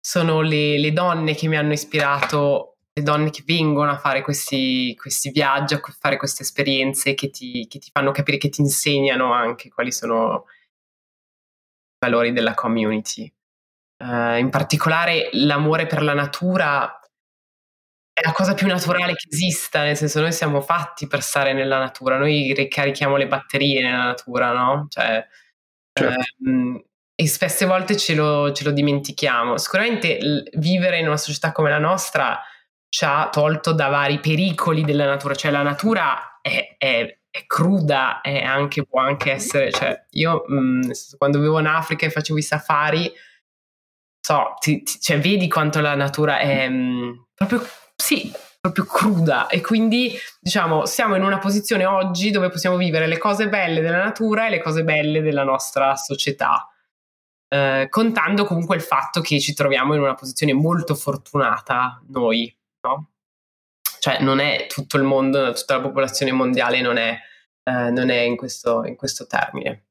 sono 0.00 0.40
le, 0.40 0.78
le, 0.78 0.92
donne 0.92 1.34
che 1.34 1.48
mi 1.48 1.56
hanno 1.56 1.72
ispirato, 1.72 2.78
le 2.92 3.02
donne 3.02 3.30
che 3.30 3.42
vengono 3.44 3.90
a 3.90 3.98
fare 3.98 4.22
questi, 4.22 4.94
questi 4.96 5.30
viaggi, 5.30 5.74
a 5.74 5.80
fare 5.98 6.16
queste 6.16 6.42
esperienze 6.42 7.14
che 7.14 7.30
ti, 7.30 7.66
che 7.68 7.78
ti 7.78 7.90
fanno 7.92 8.12
capire, 8.12 8.38
che 8.38 8.48
ti 8.48 8.60
insegnano 8.60 9.32
anche 9.32 9.68
quali 9.68 9.92
sono 9.92 10.44
i 10.46 12.06
valori 12.06 12.32
della 12.32 12.54
community. 12.54 13.30
Uh, 13.98 14.36
in 14.36 14.50
particolare 14.50 15.30
l'amore 15.32 15.86
per 15.86 16.02
la 16.02 16.12
natura 16.12 17.00
è 18.12 18.20
la 18.24 18.32
cosa 18.32 18.54
più 18.54 18.66
naturale 18.66 19.14
che 19.14 19.28
esista, 19.30 19.82
nel 19.82 19.96
senso 19.96 20.20
noi 20.20 20.32
siamo 20.32 20.62
fatti 20.62 21.06
per 21.06 21.20
stare 21.20 21.52
nella 21.52 21.78
natura, 21.78 22.16
noi 22.16 22.54
ricarichiamo 22.54 23.16
le 23.16 23.26
batterie 23.26 23.82
nella 23.82 24.04
natura, 24.04 24.52
no? 24.52 24.86
Cioè, 24.88 25.26
certo. 25.92 26.24
ehm, 26.46 26.82
e 27.18 27.26
spesse 27.26 27.64
volte 27.64 27.96
ce 27.96 28.14
lo, 28.14 28.52
ce 28.52 28.62
lo 28.62 28.70
dimentichiamo. 28.70 29.56
Sicuramente 29.56 30.18
l- 30.20 30.44
vivere 30.58 30.98
in 30.98 31.06
una 31.06 31.16
società 31.16 31.50
come 31.50 31.70
la 31.70 31.78
nostra 31.78 32.38
ci 32.90 33.04
ha 33.04 33.30
tolto 33.30 33.72
da 33.72 33.88
vari 33.88 34.20
pericoli 34.20 34.84
della 34.84 35.06
natura, 35.06 35.34
cioè 35.34 35.50
la 35.50 35.62
natura 35.62 36.40
è, 36.42 36.76
è, 36.76 37.18
è 37.30 37.46
cruda, 37.46 38.20
è 38.20 38.42
anche, 38.42 38.84
può 38.84 39.00
anche 39.00 39.32
essere, 39.32 39.72
cioè 39.72 40.04
io 40.10 40.44
mh, 40.46 40.54
mm, 40.54 40.90
quando 41.16 41.38
vivevo 41.38 41.58
in 41.58 41.66
Africa 41.66 42.04
e 42.04 42.10
facevo 42.10 42.38
i 42.38 42.42
safari, 42.42 43.10
so, 44.20 44.54
ti, 44.60 44.82
ti, 44.82 45.00
cioè, 45.00 45.18
vedi 45.18 45.48
quanto 45.48 45.80
la 45.80 45.94
natura 45.94 46.38
è 46.38 46.68
mh, 46.68 46.74
mm, 46.74 47.12
proprio, 47.34 47.66
sì, 47.96 48.30
proprio 48.60 48.84
cruda. 48.84 49.46
E 49.46 49.62
quindi 49.62 50.12
diciamo 50.38 50.84
siamo 50.84 51.14
in 51.16 51.22
una 51.22 51.38
posizione 51.38 51.86
oggi 51.86 52.30
dove 52.30 52.50
possiamo 52.50 52.76
vivere 52.76 53.06
le 53.06 53.16
cose 53.16 53.48
belle 53.48 53.80
della 53.80 54.04
natura 54.04 54.46
e 54.46 54.50
le 54.50 54.60
cose 54.60 54.84
belle 54.84 55.22
della 55.22 55.44
nostra 55.44 55.96
società 55.96 56.70
eh, 57.48 57.86
contando 57.90 58.44
comunque 58.44 58.76
il 58.76 58.82
fatto 58.82 59.20
che 59.20 59.40
ci 59.40 59.54
troviamo 59.54 59.94
in 59.94 60.00
una 60.00 60.14
posizione 60.14 60.52
molto 60.52 60.94
fortunata 60.94 62.02
noi, 62.08 62.54
no? 62.82 63.10
Cioè 64.00 64.20
non 64.20 64.38
è 64.38 64.66
tutto 64.68 64.96
il 64.96 65.02
mondo, 65.02 65.52
tutta 65.52 65.76
la 65.76 65.82
popolazione 65.82 66.32
mondiale 66.32 66.80
non 66.80 66.96
è, 66.96 67.18
eh, 67.62 67.90
non 67.90 68.10
è 68.10 68.20
in, 68.20 68.36
questo, 68.36 68.84
in 68.84 68.96
questo 68.96 69.26
termine. 69.26 69.86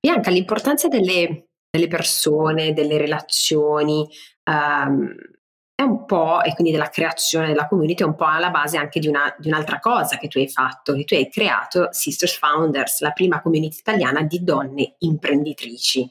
Bianca, 0.00 0.30
l'importanza 0.30 0.88
delle 0.88 1.48
delle 1.70 1.88
persone, 1.88 2.72
delle 2.72 2.98
relazioni, 2.98 4.08
um, 4.50 5.14
è 5.74 5.82
un 5.82 6.06
po', 6.06 6.42
e 6.42 6.54
quindi 6.54 6.72
della 6.72 6.88
creazione 6.88 7.48
della 7.48 7.68
community, 7.68 8.02
è 8.02 8.06
un 8.06 8.16
po' 8.16 8.26
alla 8.26 8.50
base 8.50 8.78
anche 8.78 8.98
di, 8.98 9.06
una, 9.06 9.32
di, 9.38 9.48
un'altra 9.48 9.78
cosa 9.78 10.18
che 10.18 10.26
tu 10.26 10.38
hai 10.38 10.48
fatto, 10.48 10.94
che 10.94 11.04
tu 11.04 11.14
hai 11.14 11.30
creato 11.30 11.88
Sisters 11.92 12.36
Founders, 12.36 13.00
la 13.00 13.12
prima 13.12 13.40
community 13.40 13.78
italiana 13.78 14.22
di 14.22 14.42
donne 14.42 14.96
imprenditrici. 14.98 16.08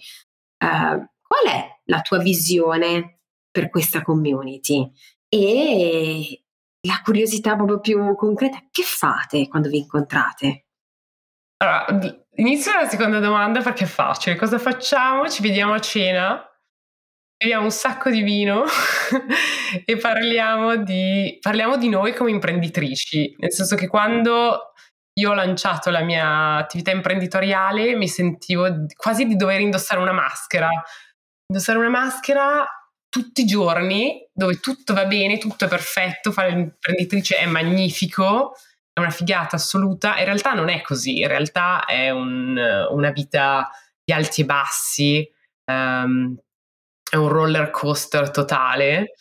Uh, 0.63 1.05
qual 1.21 1.45
è 1.47 1.79
la 1.85 2.01
tua 2.01 2.19
visione 2.19 3.19
per 3.51 3.69
questa 3.69 4.01
community? 4.01 4.91
E 5.29 6.43
la 6.87 7.01
curiosità 7.03 7.55
proprio 7.55 7.79
più 7.79 8.15
concreta, 8.15 8.59
che 8.71 8.83
fate 8.83 9.47
quando 9.47 9.69
vi 9.69 9.79
incontrate? 9.79 10.65
Allora, 11.57 11.99
inizio 12.35 12.73
la 12.73 12.87
seconda 12.87 13.19
domanda 13.19 13.61
perché 13.61 13.83
è 13.83 13.87
facile. 13.87 14.35
Cosa 14.35 14.59
facciamo? 14.59 15.27
Ci 15.27 15.41
vediamo 15.41 15.73
a 15.73 15.79
cena 15.79 16.47
beviamo 17.37 17.65
un 17.65 17.71
sacco 17.71 18.09
di 18.09 18.23
vino 18.23 18.63
e 19.85 19.97
parliamo 19.97 20.77
di, 20.77 21.37
parliamo 21.39 21.77
di 21.77 21.87
noi 21.87 22.13
come 22.13 22.31
imprenditrici, 22.31 23.35
nel 23.37 23.51
senso 23.51 23.75
che 23.75 23.87
quando 23.87 24.73
io 25.17 25.31
ho 25.31 25.33
lanciato 25.33 25.89
la 25.89 26.01
mia 26.01 26.55
attività 26.55 26.91
imprenditoriale 26.91 27.95
mi 27.95 28.07
sentivo 28.07 28.85
quasi 28.95 29.25
di 29.25 29.35
dover 29.35 29.59
indossare 29.59 29.99
una 29.99 30.11
maschera, 30.11 30.69
indossare 31.47 31.79
una 31.79 31.89
maschera 31.89 32.65
tutti 33.09 33.41
i 33.41 33.45
giorni 33.45 34.27
dove 34.31 34.59
tutto 34.59 34.93
va 34.93 35.05
bene, 35.05 35.37
tutto 35.37 35.65
è 35.65 35.67
perfetto, 35.67 36.31
fare 36.31 36.51
l'imprenditrice 36.51 37.37
è 37.37 37.45
magnifico, 37.45 38.53
è 38.93 38.99
una 38.99 39.09
figata 39.09 39.55
assoluta, 39.55 40.17
in 40.19 40.25
realtà 40.25 40.53
non 40.53 40.69
è 40.69 40.81
così, 40.81 41.19
in 41.19 41.27
realtà 41.27 41.85
è 41.85 42.09
un, 42.11 42.57
una 42.91 43.11
vita 43.11 43.69
di 44.03 44.13
alti 44.13 44.41
e 44.41 44.45
bassi, 44.45 45.31
um, 45.71 46.37
è 47.09 47.15
un 47.15 47.27
roller 47.27 47.71
coaster 47.71 48.29
totale. 48.29 49.13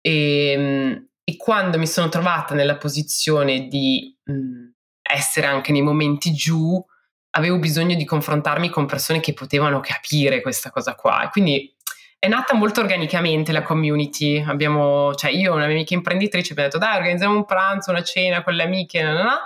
E, 0.00 0.52
ehm, 0.52 1.08
e 1.24 1.36
quando 1.36 1.78
mi 1.78 1.86
sono 1.86 2.08
trovata 2.08 2.54
nella 2.54 2.76
posizione 2.76 3.68
di 3.68 4.16
mh, 4.24 4.32
mhmm, 4.32 4.69
essere 5.12 5.46
anche 5.46 5.72
nei 5.72 5.82
momenti 5.82 6.32
giù, 6.32 6.82
avevo 7.30 7.58
bisogno 7.58 7.94
di 7.94 8.04
confrontarmi 8.04 8.68
con 8.68 8.86
persone 8.86 9.20
che 9.20 9.32
potevano 9.32 9.80
capire 9.80 10.40
questa 10.40 10.70
cosa 10.70 10.94
qua. 10.94 11.24
E 11.24 11.30
quindi 11.30 11.74
è 12.18 12.28
nata 12.28 12.54
molto 12.54 12.80
organicamente 12.80 13.52
la 13.52 13.62
community. 13.62 14.42
Abbiamo, 14.42 15.14
cioè 15.14 15.30
io 15.30 15.52
e 15.52 15.54
una 15.54 15.66
mia 15.66 15.74
amica 15.74 15.94
imprenditrice 15.94 16.52
abbiamo 16.52 16.70
detto 16.70 16.84
dai 16.84 16.96
organizziamo 16.96 17.34
un 17.34 17.44
pranzo, 17.44 17.90
una 17.90 18.02
cena 18.02 18.42
con 18.42 18.54
le 18.54 18.62
amiche, 18.62 19.02
no, 19.02 19.12
no, 19.12 19.22
no. 19.22 19.38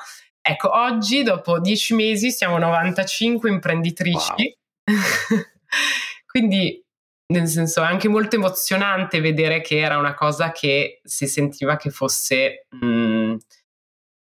Ecco, 0.46 0.76
oggi 0.76 1.22
dopo 1.22 1.58
dieci 1.58 1.94
mesi 1.94 2.30
siamo 2.30 2.58
95 2.58 3.48
imprenditrici. 3.48 4.56
Wow. 4.84 5.40
Quindi 6.26 6.84
nel 7.26 7.46
senso 7.46 7.80
è 7.82 7.86
anche 7.86 8.08
molto 8.08 8.36
emozionante 8.36 9.20
vedere 9.20 9.60
che 9.60 9.78
era 9.78 9.96
una 9.96 10.14
cosa 10.14 10.52
che 10.52 11.00
si 11.02 11.26
sentiva 11.26 11.76
che 11.76 11.90
fosse 11.90 12.66
mh, 12.68 12.86
mm, 12.86 13.13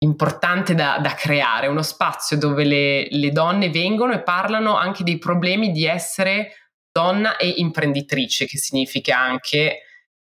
importante 0.03 0.75
da, 0.75 0.99
da, 1.01 1.13
creare, 1.15 1.67
uno 1.67 1.81
spazio 1.81 2.37
dove 2.37 2.65
le, 2.65 3.07
le, 3.09 3.31
donne 3.31 3.69
vengono 3.69 4.13
e 4.13 4.21
parlano 4.21 4.75
anche 4.77 5.03
dei 5.03 5.17
problemi 5.17 5.71
di 5.71 5.85
essere 5.85 6.71
donna 6.91 7.37
e 7.37 7.47
imprenditrice, 7.57 8.45
che 8.45 8.57
significa 8.57 9.17
anche 9.17 9.79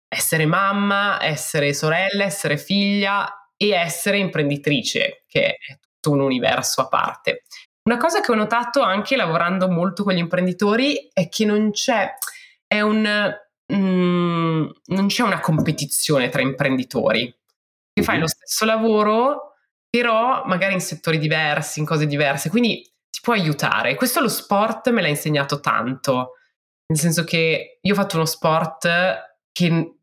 essere 0.08 0.46
mamma, 0.46 1.24
essere 1.24 1.74
sorella, 1.74 2.24
essere 2.24 2.58
figlia 2.58 3.52
e 3.56 3.70
essere 3.70 4.18
imprenditrice, 4.18 5.24
che 5.28 5.56
è 5.56 5.78
tutto 5.80 6.16
un 6.16 6.22
universo 6.22 6.82
a 6.82 6.88
parte. 6.88 7.44
Una 7.84 7.98
cosa 7.98 8.22
che 8.22 8.32
ho 8.32 8.36
notato 8.36 8.82
anche 8.82 9.16
lavorando 9.16 9.70
molto 9.70 10.04
con 10.04 10.14
gli 10.14 10.18
imprenditori 10.18 11.10
è 11.14 11.30
che 11.30 11.46
non 11.46 11.72
c'è 11.72 12.12
è 12.68 12.82
un, 12.82 13.34
mm, 13.74 14.70
non 14.86 15.08
c'è 15.08 15.24
una 15.24 15.40
competizione 15.40 16.30
tra 16.30 16.42
imprenditori, 16.42 17.34
che 17.94 18.04
fai 18.04 18.20
lo 18.20 18.28
stesso 18.28 18.66
lavoro, 18.66 19.49
però 19.89 20.43
magari 20.45 20.73
in 20.73 20.82
settori 20.82 21.17
diversi, 21.17 21.80
in 21.80 21.86
cose 21.86 22.06
diverse, 22.06 22.49
quindi 22.49 22.82
ti 23.10 23.19
può 23.21 23.34
aiutare. 23.34 23.95
Questo 23.95 24.21
lo 24.21 24.28
sport 24.28 24.89
me 24.91 25.02
l'ha 25.02 25.08
insegnato 25.08 25.60
tanto, 25.60 26.34
nel 26.88 26.99
senso 26.99 27.23
che 27.23 27.80
io 27.82 27.93
ho 27.93 27.95
fatto 27.95 28.15
uno 28.15 28.25
sport 28.25 28.88
che 29.52 29.93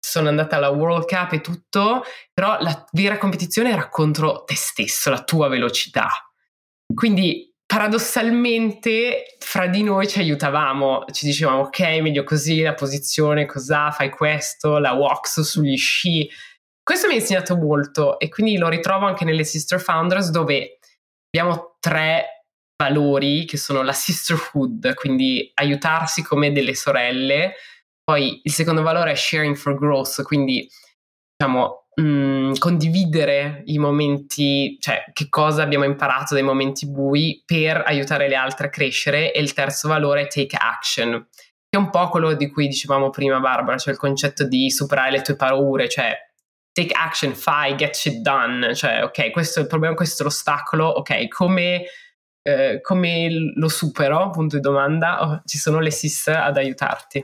sono 0.00 0.28
andata 0.28 0.56
alla 0.56 0.70
World 0.70 1.06
Cup 1.06 1.32
e 1.32 1.40
tutto, 1.40 2.02
però 2.32 2.58
la 2.60 2.84
vera 2.92 3.18
competizione 3.18 3.70
era 3.70 3.88
contro 3.88 4.44
te 4.44 4.54
stesso, 4.54 5.10
la 5.10 5.22
tua 5.22 5.48
velocità. 5.48 6.08
Quindi 6.92 7.54
paradossalmente 7.66 9.36
fra 9.38 9.66
di 9.66 9.82
noi 9.82 10.08
ci 10.08 10.20
aiutavamo, 10.20 11.04
ci 11.10 11.26
dicevamo 11.26 11.62
ok, 11.64 11.80
meglio 12.00 12.24
così, 12.24 12.62
la 12.62 12.74
posizione, 12.74 13.44
cos'ha, 13.44 13.90
fai 13.90 14.10
questo, 14.10 14.78
la 14.78 14.92
walks 14.92 15.42
sugli 15.42 15.76
sci. 15.76 16.28
Questo 16.88 17.06
mi 17.06 17.12
ha 17.12 17.16
insegnato 17.16 17.54
molto 17.54 18.18
e 18.18 18.30
quindi 18.30 18.56
lo 18.56 18.66
ritrovo 18.70 19.04
anche 19.04 19.26
nelle 19.26 19.44
Sister 19.44 19.78
Founders 19.78 20.30
dove 20.30 20.78
abbiamo 21.26 21.76
tre 21.80 22.46
valori 22.82 23.44
che 23.44 23.58
sono 23.58 23.82
la 23.82 23.92
sisterhood, 23.92 24.94
quindi 24.94 25.50
aiutarsi 25.52 26.22
come 26.22 26.50
delle 26.50 26.74
sorelle. 26.74 27.56
Poi 28.02 28.40
il 28.42 28.52
secondo 28.52 28.80
valore 28.80 29.10
è 29.10 29.14
sharing 29.16 29.54
for 29.54 29.76
growth, 29.76 30.22
quindi 30.22 30.66
diciamo 31.36 31.88
mh, 31.94 32.02
mm, 32.02 32.52
condividere 32.56 33.64
i 33.66 33.76
momenti, 33.76 34.78
cioè 34.80 35.04
che 35.12 35.28
cosa 35.28 35.62
abbiamo 35.62 35.84
imparato 35.84 36.32
dai 36.32 36.42
momenti 36.42 36.90
bui 36.90 37.42
per 37.44 37.82
aiutare 37.84 38.30
le 38.30 38.34
altre 38.34 38.68
a 38.68 38.70
crescere 38.70 39.34
e 39.34 39.42
il 39.42 39.52
terzo 39.52 39.88
valore 39.88 40.22
è 40.22 40.26
take 40.26 40.56
action, 40.58 41.28
che 41.30 41.68
è 41.68 41.76
un 41.76 41.90
po' 41.90 42.08
quello 42.08 42.32
di 42.32 42.48
cui 42.48 42.66
dicevamo 42.66 43.10
prima 43.10 43.40
Barbara, 43.40 43.76
cioè 43.76 43.92
il 43.92 43.98
concetto 43.98 44.48
di 44.48 44.70
superare 44.70 45.10
le 45.10 45.20
tue 45.20 45.36
paure, 45.36 45.86
cioè 45.86 46.16
take 46.78 46.94
action, 46.94 47.34
fai, 47.34 47.74
get 47.74 47.94
shit 47.94 48.20
done, 48.20 48.74
cioè 48.74 49.02
ok, 49.02 49.30
questo 49.30 49.58
è 49.58 49.62
il 49.62 49.68
problema, 49.68 49.94
questo 49.94 50.22
è 50.22 50.26
l'ostacolo, 50.26 50.86
ok, 50.86 51.28
come... 51.28 51.84
Eh, 52.40 52.80
come 52.80 53.28
lo 53.56 53.68
supero? 53.68 54.30
Punto 54.30 54.56
di 54.56 54.62
domanda. 54.62 55.22
Oh, 55.22 55.42
ci 55.44 55.58
sono 55.58 55.80
le 55.80 55.90
SIS 55.90 56.28
ad 56.28 56.56
aiutarti. 56.56 57.22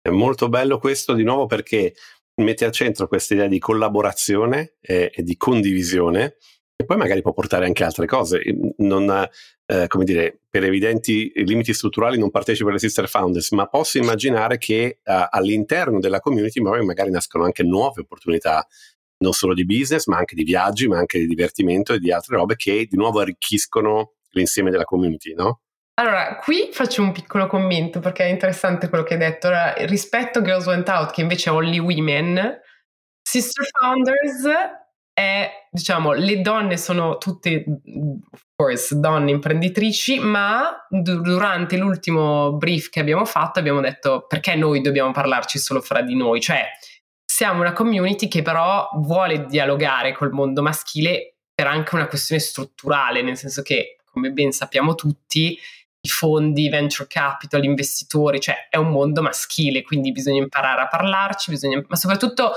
È 0.00 0.10
molto 0.10 0.48
bello 0.48 0.78
questo 0.78 1.14
di 1.14 1.24
nuovo 1.24 1.46
perché 1.46 1.94
mette 2.42 2.64
al 2.64 2.70
centro 2.70 3.08
questa 3.08 3.34
idea 3.34 3.48
di 3.48 3.58
collaborazione 3.58 4.74
e, 4.80 5.10
e, 5.12 5.22
di 5.22 5.36
condivisione 5.36 6.36
e 6.82 6.84
poi 6.84 6.96
magari 6.96 7.22
può 7.22 7.32
portare 7.32 7.64
anche 7.64 7.84
altre 7.84 8.06
cose. 8.06 8.42
Non, 8.78 9.28
eh, 9.66 9.86
come 9.86 10.04
dire, 10.04 10.40
per 10.48 10.64
evidenti 10.64 11.32
limiti 11.36 11.72
strutturali 11.72 12.18
non 12.18 12.30
partecipo 12.30 12.68
alle 12.68 12.78
Sister 12.78 13.08
Founders, 13.08 13.52
ma 13.52 13.66
posso 13.66 13.98
immaginare 13.98 14.58
che 14.58 14.98
uh, 15.02 15.12
all'interno 15.30 15.98
della 15.98 16.20
community 16.20 16.60
magari 16.60 17.10
nascono 17.10 17.44
anche 17.44 17.62
nuove 17.62 18.02
opportunità 18.02 18.66
non 19.18 19.32
solo 19.32 19.54
di 19.54 19.64
business, 19.64 20.06
ma 20.06 20.18
anche 20.18 20.34
di 20.34 20.42
viaggi, 20.42 20.88
ma 20.88 20.98
anche 20.98 21.18
di 21.18 21.26
divertimento 21.26 21.92
e 21.92 22.00
di 22.00 22.10
altre 22.10 22.36
robe 22.36 22.56
che 22.56 22.86
di 22.90 22.96
nuovo 22.96 23.20
arricchiscono 23.20 24.14
l'insieme 24.30 24.70
della 24.70 24.84
community, 24.84 25.34
no? 25.34 25.60
Allora, 25.94 26.38
qui 26.42 26.70
faccio 26.72 27.02
un 27.02 27.12
piccolo 27.12 27.46
commento 27.46 28.00
perché 28.00 28.24
è 28.24 28.28
interessante 28.28 28.88
quello 28.88 29.04
che 29.04 29.12
hai 29.12 29.20
detto. 29.20 29.46
Allora, 29.46 29.74
rispetto 29.86 30.40
a 30.40 30.42
Girls 30.42 30.66
Went 30.66 30.88
Out, 30.88 31.12
che 31.12 31.20
invece 31.20 31.50
è 31.50 31.52
Only 31.52 31.78
Women, 31.78 32.60
Sister 33.22 33.64
Founders 33.78 34.80
è, 35.12 35.68
diciamo, 35.70 36.12
le 36.12 36.40
donne 36.40 36.76
sono 36.76 37.18
tutte, 37.18 37.64
of 38.30 38.42
course, 38.54 38.98
donne 38.98 39.30
imprenditrici, 39.30 40.18
ma 40.18 40.86
durante 40.88 41.76
l'ultimo 41.76 42.54
brief 42.54 42.88
che 42.88 43.00
abbiamo 43.00 43.24
fatto 43.24 43.58
abbiamo 43.58 43.80
detto 43.80 44.24
perché 44.26 44.54
noi 44.54 44.80
dobbiamo 44.80 45.12
parlarci 45.12 45.58
solo 45.58 45.80
fra 45.80 46.00
di 46.00 46.16
noi, 46.16 46.40
cioè 46.40 46.66
siamo 47.24 47.60
una 47.60 47.72
community 47.72 48.28
che 48.28 48.42
però 48.42 48.88
vuole 48.96 49.46
dialogare 49.46 50.12
col 50.12 50.32
mondo 50.32 50.62
maschile 50.62 51.36
per 51.54 51.66
anche 51.66 51.94
una 51.94 52.06
questione 52.06 52.40
strutturale, 52.40 53.22
nel 53.22 53.36
senso 53.36 53.62
che, 53.62 53.96
come 54.04 54.30
ben 54.30 54.52
sappiamo 54.52 54.94
tutti, 54.94 55.58
i 56.04 56.08
fondi, 56.08 56.68
venture 56.68 57.08
capital, 57.08 57.64
investitori, 57.64 58.40
cioè 58.40 58.66
è 58.68 58.76
un 58.76 58.90
mondo 58.90 59.22
maschile, 59.22 59.82
quindi 59.82 60.10
bisogna 60.10 60.42
imparare 60.42 60.82
a 60.82 60.88
parlarci, 60.88 61.50
bisogna, 61.50 61.82
ma 61.86 61.96
soprattutto 61.96 62.52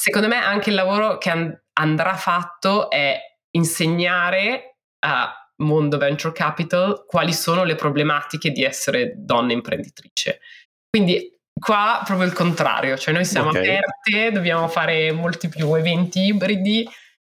secondo 0.00 0.28
me 0.28 0.36
anche 0.36 0.70
il 0.70 0.76
lavoro 0.76 1.18
che 1.18 1.28
and- 1.28 1.62
andrà 1.74 2.14
fatto 2.14 2.88
è 2.88 3.20
insegnare 3.50 4.76
a 5.00 5.34
mondo 5.56 5.98
venture 5.98 6.32
capital 6.32 7.04
quali 7.06 7.34
sono 7.34 7.64
le 7.64 7.74
problematiche 7.74 8.50
di 8.50 8.64
essere 8.64 9.12
donna 9.16 9.52
imprenditrice. 9.52 10.40
Quindi 10.88 11.38
qua 11.52 12.00
proprio 12.02 12.26
il 12.26 12.32
contrario, 12.32 12.96
cioè 12.96 13.12
noi 13.12 13.26
siamo 13.26 13.50
okay. 13.50 13.76
aperte, 13.76 14.32
dobbiamo 14.32 14.68
fare 14.68 15.12
molti 15.12 15.48
più 15.50 15.74
eventi 15.74 16.20
ibridi, 16.28 16.88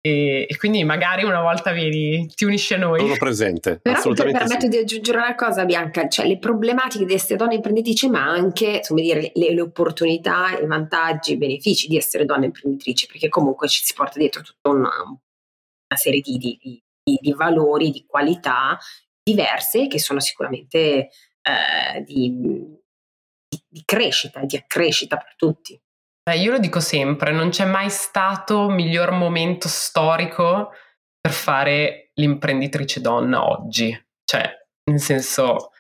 e, 0.04 0.48
e, 0.50 0.58
quindi 0.58 0.84
magari 0.84 1.24
una 1.24 1.42
volta 1.42 1.72
vieni, 1.72 2.26
ti 2.26 2.44
unisci 2.44 2.74
a 2.74 2.78
noi. 2.78 3.02
Sono 3.02 3.18
presente. 3.18 3.78
Però 3.84 3.98
assolutamente 3.98 4.40
mi 4.40 4.48
permetto 4.48 4.72
sì. 4.72 4.78
di 4.78 4.84
aggiungere 4.84 5.18
una 5.20 5.36
cosa, 5.36 5.64
Bianca, 5.64 6.08
cioè 6.08 6.26
le 6.26 6.40
problematiche 6.40 7.06
di 7.06 7.14
essere 7.14 7.36
donne 7.36 7.56
imprenditrici, 7.56 8.10
ma 8.10 8.24
anche 8.24 8.78
insomma, 8.78 9.02
dire, 9.02 9.32
le, 9.36 9.54
le, 9.54 9.62
opportunità, 9.62 10.58
i 10.60 10.66
vantaggi, 10.66 11.34
i 11.34 11.38
benefici 11.38 11.88
di 11.88 11.98
essere 11.98 12.26
donne 12.26 12.46
imprenditrici, 12.46 13.06
perché 13.06 13.30
comunque 13.30 13.68
ci 13.68 13.84
si 13.84 13.94
porta 13.94 14.18
dietro 14.18 14.42
tutta 14.42 14.70
una, 14.70 14.90
una 14.90 16.00
serie 16.00 16.22
di, 16.22 16.38
di, 16.38 16.58
di, 16.60 17.18
di 17.22 17.34
valori, 17.34 17.92
di 17.92 18.04
qualità 18.08 18.80
diverse 19.24 19.86
che 19.86 20.00
sono 20.00 20.20
sicuramente 20.20 20.80
eh, 21.44 22.04
di, 22.04 22.36
di, 23.48 23.64
di 23.68 23.84
crescita 23.86 24.40
e 24.40 24.48
di 24.48 24.56
accrescita 24.56 25.18
per 25.18 25.36
tutti. 25.36 25.80
Eh, 26.24 26.38
io 26.38 26.52
lo 26.52 26.60
dico 26.60 26.80
sempre, 26.80 27.32
non 27.32 27.50
c'è 27.50 27.66
mai 27.66 27.90
stato 27.90 28.70
miglior 28.70 29.12
momento 29.12 29.68
storico 29.68 30.70
per 31.20 31.32
fare 31.32 32.12
l'imprenditrice 32.16 33.02
donna 33.02 33.48
oggi. 33.48 33.92
Cioè, 34.24 34.50
nel 34.90 35.00
senso, 35.00 35.72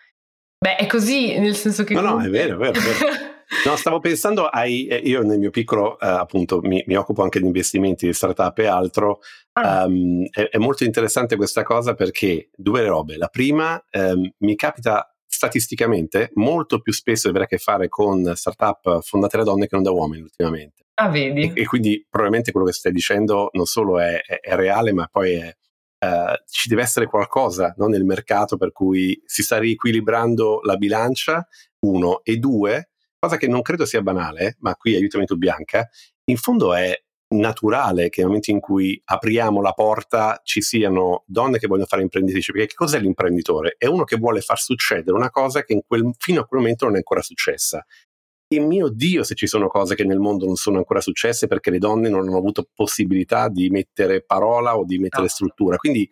beh, 0.58 0.78
è 0.78 0.88
così, 0.88 1.38
nel 1.38 1.56
senso 1.56 1.84
che... 1.84 1.94
No, 1.94 2.02
no, 2.02 2.22
è 2.22 2.30
vero, 2.30 2.56
è 2.56 2.58
vero. 2.58 2.80
È 2.80 2.82
vero. 2.82 3.30
No, 3.66 3.76
stavo 3.76 4.00
pensando 4.00 4.46
ai. 4.46 4.88
Eh, 4.88 4.96
io 4.96 5.24
nel 5.24 5.38
mio 5.38 5.50
piccolo, 5.50 6.00
eh, 6.00 6.08
appunto, 6.08 6.62
mi, 6.62 6.82
mi, 6.88 6.96
occupo 6.96 7.22
anche 7.22 7.40
di 7.40 7.46
investimenti, 7.46 8.06
di 8.06 8.14
startup 8.14 8.58
e 8.58 8.66
altro. 8.66 9.20
Ah. 9.54 9.84
Um, 9.84 10.26
è, 10.32 10.50
è, 10.50 10.58
molto 10.58 10.86
interessante 10.86 11.36
questa 11.36 11.62
cosa 11.62 11.94
perché 11.94 12.50
due 12.56 12.86
robe. 12.86 13.18
La 13.18 13.28
prima, 13.28 13.84
um, 13.92 14.32
mi 14.38 14.56
capita 14.56 15.11
statisticamente 15.34 16.32
molto 16.36 16.82
più 16.82 16.91
spesso 16.91 17.30
avere 17.30 17.46
a 17.46 17.48
che 17.48 17.58
fare 17.58 17.88
con 17.88 18.34
startup 18.36 19.02
fondate 19.02 19.38
da 19.38 19.44
donne 19.44 19.67
che 19.67 19.76
non 19.76 19.84
da 19.84 19.91
uomini 19.91 20.22
ultimamente. 20.22 20.84
Ah, 20.96 21.10
vedi. 21.10 21.52
E, 21.56 21.62
e 21.62 21.65
quindi 21.65 22.06
probabilmente 22.08 22.52
quello 22.52 22.67
che 22.67 22.74
stai 22.74 22.91
dicendo 22.91 23.50
non 23.54 23.65
solo 23.65 24.00
è, 24.00 24.22
è, 24.22 24.39
è 24.39 24.56
reale, 24.56 24.94
ma 24.94 25.08
poi 25.08 25.34
è, 25.34 25.56
Uh, 26.04 26.34
ci 26.50 26.67
deve 26.67 26.82
essere 26.82 27.06
qualcosa 27.06 27.76
no, 27.78 27.86
nel 27.86 28.04
mercato 28.04 28.58
per 28.58 28.72
cui 28.72 29.22
si 29.24 29.44
sta 29.44 29.60
riequilibrando 29.60 30.62
la 30.63 30.76
bilancia, 30.76 31.48
uno, 31.82 32.24
e 32.24 32.38
due, 32.38 32.89
cosa 33.20 33.38
che 33.38 33.48
non 33.48 33.62
credo 33.62 33.86
sia 33.86 34.02
banale, 34.02 34.56
ma 34.62 34.74
qui 34.74 34.96
aiutami 34.96 35.26
tu 35.26 35.38
Bianca, 35.38 35.88
in 36.24 36.38
fondo 36.38 36.74
è 36.74 37.00
naturale 37.32 38.10
che 38.10 38.20
nel 38.20 38.28
momento 38.28 38.52
in 38.52 38.60
cui 38.60 39.00
apriamo 39.04 39.62
la 39.62 39.72
porta 39.74 40.41
ci 40.44 40.62
siano 40.62 41.24
donne 41.26 41.60
che 41.60 41.67
vogliono 41.67 41.88
fare 41.88 42.02
imprenditrici, 42.02 42.52
perché 42.52 42.67
che 42.67 42.76
cos'è 42.76 43.00
l'imprenditore? 43.00 43.76
È 43.78 43.86
uno 43.86 44.04
che 44.04 44.17
vuole 44.17 44.41
far 44.41 44.60
succedere 44.60 45.15
una 45.15 45.30
cosa 45.30 45.63
che 45.63 45.84
quel, 45.86 46.13
fino 46.17 46.41
a 46.41 46.46
quel 46.46 46.62
momento 46.62 46.86
non 46.86 46.96
è 46.96 46.98
ancora 46.98 47.22
successa. 47.22 47.86
E 48.48 48.60
mio 48.60 48.89
Dio 48.89 49.24
se 49.24 49.34
ci 49.36 49.48
sono 49.48 49.67
cose 49.67 49.96
che 49.96 50.04
nel 50.04 50.20
mondo 50.20 50.46
non 50.46 50.56
sono 50.56 50.78
ancora 50.78 51.00
successe 51.00 51.48
perché 51.48 51.70
le 51.72 51.78
donne 51.78 52.10
non 52.10 52.28
hanno 52.28 52.38
avuto 52.38 52.67
possibilità 52.74 53.48
di 53.48 53.70
mettere 53.70 54.24
parola 54.24 54.78
o 54.78 54.84
di 54.84 54.98
mettere 54.98 55.22
no. 55.22 55.28
Esatto. 55.28 55.46
struttura. 55.46 55.78
Quindi 55.78 56.10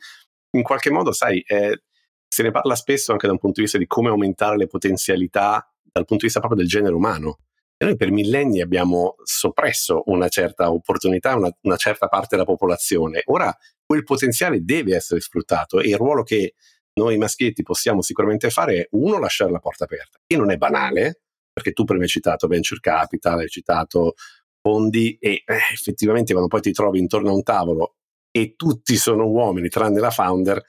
in 0.52 0.64
qualche 0.64 0.90
modo, 0.90 1.12
sai, 1.12 1.42
eh, 1.46 1.84
se 2.28 2.44
ne 2.44 2.52
parla 2.52 2.76
spesso 2.76 3.12
anche 3.12 3.28
da 3.28 3.34
un 3.34 3.40
punto 3.40 3.56
di 3.56 3.64
vista 3.64 3.78
di 3.78 3.88
come 3.88 4.08
aumentare 4.08 4.56
le 4.56 4.68
potenzialità 4.68 5.70
dal 5.92 6.06
punto 6.06 6.26
di 6.26 6.32
vista 6.32 6.40
proprio 6.40 6.62
del 6.62 6.70
genere 6.70 6.96
umano. 6.96 7.40
E 7.82 7.86
noi 7.86 7.96
per 7.96 8.12
millenni 8.12 8.60
abbiamo 8.60 9.16
soppresso 9.24 10.04
una 10.08 10.28
certa 10.28 10.70
opportunità, 10.70 11.38
una, 11.38 11.50
una 11.62 11.78
certa 11.78 12.08
parte 12.08 12.36
della 12.36 12.44
popolazione. 12.44 13.22
Ora 13.28 13.56
quel 13.86 14.04
potenziale 14.04 14.66
deve 14.66 14.98
essere 14.98 15.22
sfruttato 15.22 15.80
e 15.80 15.88
il 15.88 15.96
ruolo 15.96 16.24
che 16.24 16.56
noi 16.96 17.18
maschietti 17.18 17.64
possiamo 17.64 18.02
sicuramente 18.02 18.50
fare 18.50 18.82
è 18.82 18.88
uno, 18.92 19.18
lasciare 19.18 19.52
la 19.52 19.60
porta 19.60 19.86
aperta, 19.86 20.20
che 20.28 20.36
non 20.36 20.52
è 20.52 20.58
banale, 20.58 21.22
perché 21.54 21.72
tu 21.72 21.86
prima 21.86 22.04
hai 22.04 22.10
citato 22.10 22.48
venture 22.48 22.82
capital, 22.82 23.40
hai 23.40 23.48
citato 23.48 24.16
fondi 24.62 25.18
e 25.18 25.44
eh, 25.46 25.58
effettivamente 25.72 26.34
quando 26.34 26.50
poi 26.50 26.60
ti 26.60 26.74
trovi 26.74 27.00
intorno 27.00 27.30
a 27.30 27.34
un 27.34 27.44
tavolo 27.44 27.96
e 28.30 28.56
tutti 28.58 28.98
sono 28.98 29.26
uomini 29.26 29.70
tranne 29.70 30.02
la 30.02 30.12
founder 30.12 30.62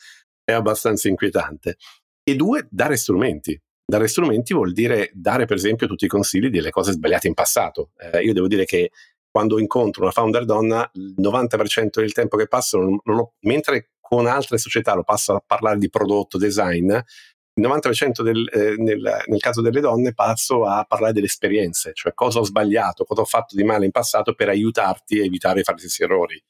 è 0.45 0.53
abbastanza 0.53 1.09
inquietante. 1.09 1.77
E 2.23 2.37
due, 2.37 2.69
dare 2.71 2.97
strumenti, 2.97 3.61
Dare 3.91 4.07
strumenti 4.07 4.55
vuol 4.55 4.73
dire 4.73 5.11
dare, 5.13 5.47
per 5.47 5.57
esempio, 5.57 5.89
tutti 5.89 6.05
i 6.05 6.09
consigli 6.09 6.49
delle 6.49 6.71
cose 6.71 6.93
sbagliate 6.93 7.27
in 7.27 7.35
passato. 7.35 7.91
Eh, 7.99 8.23
io 8.23 8.33
devo 8.33 8.47
dire 8.47 8.65
che 8.65 8.93
quando 9.29 9.59
incontro 9.59 10.03
una 10.03 10.13
founder 10.13 10.45
donna, 10.45 10.89
il 10.95 11.17
90% 11.19 11.89
del 11.95 12.13
tempo 12.13 12.37
che 12.37 12.47
passo, 12.47 12.79
non, 12.79 13.01
non 13.03 13.19
ho, 13.19 13.33
mentre 13.41 13.91
con 14.01 14.27
altre 14.27 14.59
società 14.59 14.95
lo 14.95 15.03
passo 15.03 15.35
a 15.35 15.43
parlare 15.45 15.79
di 15.79 15.91
prodotto, 15.91 16.39
design, 16.39 16.89
il 16.93 17.67
90% 17.67 18.23
del, 18.23 18.49
eh, 18.53 18.77
nel, 18.77 19.25
nel, 19.27 19.41
caso 19.41 19.61
delle 19.61 19.81
donne 19.81 20.15
passo 20.15 20.67
a 20.67 20.85
parlare 20.85 21.13
delle 21.13 21.27
esperienze, 21.27 21.91
cioè 21.93 22.15
cosa 22.15 22.39
ho 22.39 22.45
sbagliato, 22.45 23.03
cosa 23.03 23.23
ho 23.23 23.25
fatto 23.27 23.57
di 23.57 23.65
male 23.65 23.87
in 23.87 23.91
passato 23.91 24.35
per 24.35 24.51
aiutarti 24.51 25.19
a 25.19 25.25
evitare 25.25 25.57
di 25.57 25.63
fare 25.65 25.79
gli 25.79 25.81
stessi 25.81 26.05
errori. 26.05 26.41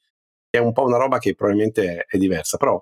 È 0.47 0.59
un 0.59 0.73
po' 0.73 0.83
una 0.83 0.97
roba 0.97 1.17
che 1.17 1.33
probabilmente 1.33 1.95
è, 1.95 2.05
è 2.05 2.17
diversa, 2.19 2.57
però 2.57 2.79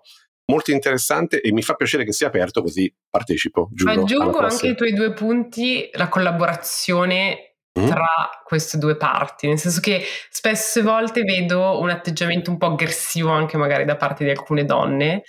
molto 0.50 0.72
interessante 0.72 1.42
e 1.42 1.52
mi 1.52 1.62
fa 1.62 1.76
piacere 1.76 2.04
che 2.04 2.12
sia 2.12 2.28
aperto 2.28 2.62
così 2.62 2.94
partecipo. 3.10 3.70
Giuro, 3.72 3.92
Aggiungo 3.92 4.40
anche 4.40 4.68
i 4.68 4.76
tuoi 4.76 4.94
due 4.94 5.14
punti, 5.14 5.90
la 5.94 6.10
collaborazione 6.10 7.56
mm. 7.80 7.88
tra 7.88 8.30
queste 8.44 8.78
due 8.78 8.98
parti, 8.98 9.48
nel 9.48 9.60
senso 9.60 9.80
che 9.80 10.04
spesse 10.30 10.82
volte 10.82 11.24
vedo 11.24 11.80
un 11.80 11.90
atteggiamento 11.90 12.50
un 12.50 12.58
po' 12.58 12.68
aggressivo 12.68 13.30
anche 13.30 13.58
magari 13.58 13.86
da 13.86 13.96
parte 13.96 14.24
di 14.24 14.32
alcune 14.32 14.66
donne 14.66 15.24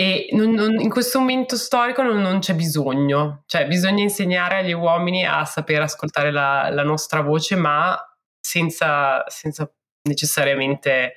e 0.00 0.28
non, 0.32 0.50
non, 0.52 0.80
in 0.80 0.88
questo 0.88 1.18
momento 1.18 1.56
storico 1.56 2.02
non, 2.02 2.20
non, 2.22 2.38
c'è 2.38 2.54
bisogno, 2.54 3.42
cioè 3.46 3.66
bisogna 3.66 4.02
insegnare 4.02 4.58
agli 4.58 4.72
uomini 4.72 5.26
a 5.26 5.44
sapere 5.44 5.82
ascoltare 5.82 6.32
la, 6.32 6.70
la 6.70 6.82
nostra 6.82 7.20
voce 7.20 7.54
ma 7.54 7.98
senza, 8.40 9.22
senza 9.28 9.70
necessariamente 10.08 11.12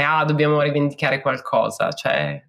ah, 0.00 0.24
dobbiamo 0.24 0.62
rivendicare 0.62 1.20
qualcosa, 1.20 1.90
cioè 1.90 2.40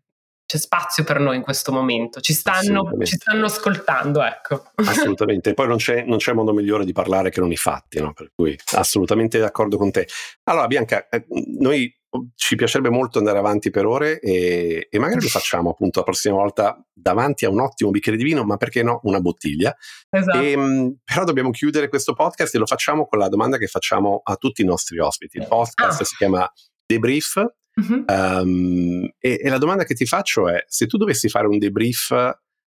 c'è 0.51 0.57
spazio 0.57 1.05
per 1.05 1.17
noi 1.17 1.37
in 1.37 1.43
questo 1.43 1.71
momento, 1.71 2.19
ci 2.19 2.33
stanno, 2.33 2.91
ci 3.03 3.15
stanno 3.15 3.45
ascoltando, 3.45 4.21
ecco. 4.21 4.65
Assolutamente, 4.75 5.53
poi 5.53 5.65
non 5.65 5.77
c'è, 5.77 6.03
non 6.03 6.17
c'è, 6.17 6.33
modo 6.33 6.51
migliore 6.51 6.83
di 6.83 6.91
parlare 6.91 7.29
che 7.29 7.39
non 7.39 7.53
i 7.53 7.55
fatti, 7.55 8.01
no? 8.01 8.11
per 8.11 8.33
cui 8.35 8.53
assolutamente 8.75 9.39
d'accordo 9.39 9.77
con 9.77 9.91
te. 9.91 10.09
Allora 10.43 10.67
Bianca, 10.67 11.07
eh, 11.07 11.25
noi 11.57 11.89
ci 12.35 12.57
piacerebbe 12.57 12.89
molto 12.89 13.19
andare 13.19 13.37
avanti 13.37 13.69
per 13.69 13.85
ore 13.85 14.19
e, 14.19 14.89
e, 14.91 14.99
magari 14.99 15.21
lo 15.21 15.29
facciamo 15.29 15.69
appunto 15.69 15.99
la 15.99 16.05
prossima 16.05 16.35
volta 16.35 16.85
davanti 16.91 17.45
a 17.45 17.49
un 17.49 17.61
ottimo 17.61 17.89
bicchiere 17.89 18.17
di 18.17 18.25
vino, 18.25 18.43
ma 18.43 18.57
perché 18.57 18.83
no, 18.83 18.99
una 19.03 19.21
bottiglia. 19.21 19.73
Esatto. 20.09 20.37
E, 20.37 20.51
ehm, 20.51 20.97
però 21.01 21.23
dobbiamo 21.23 21.51
chiudere 21.51 21.87
questo 21.87 22.11
podcast 22.11 22.53
e 22.53 22.57
lo 22.57 22.65
facciamo 22.65 23.05
con 23.05 23.19
la 23.19 23.29
domanda 23.29 23.57
che 23.57 23.67
facciamo 23.67 24.19
a 24.21 24.35
tutti 24.35 24.63
i 24.63 24.65
nostri 24.65 24.99
ospiti. 24.99 25.37
Il 25.37 25.47
podcast 25.47 26.01
ah. 26.01 26.03
si 26.03 26.15
chiama 26.17 26.51
Debrief 26.85 27.41
Uh-huh. 27.73 28.05
Um, 28.07 29.09
e, 29.17 29.39
e, 29.41 29.49
la 29.49 29.57
domanda 29.57 29.83
che 29.83 29.93
ti 29.93 30.05
faccio 30.05 30.49
è: 30.49 30.63
se 30.67 30.87
tu 30.87 30.97
dovessi 30.97 31.29
fare 31.29 31.47
un 31.47 31.57
debrief 31.57 32.11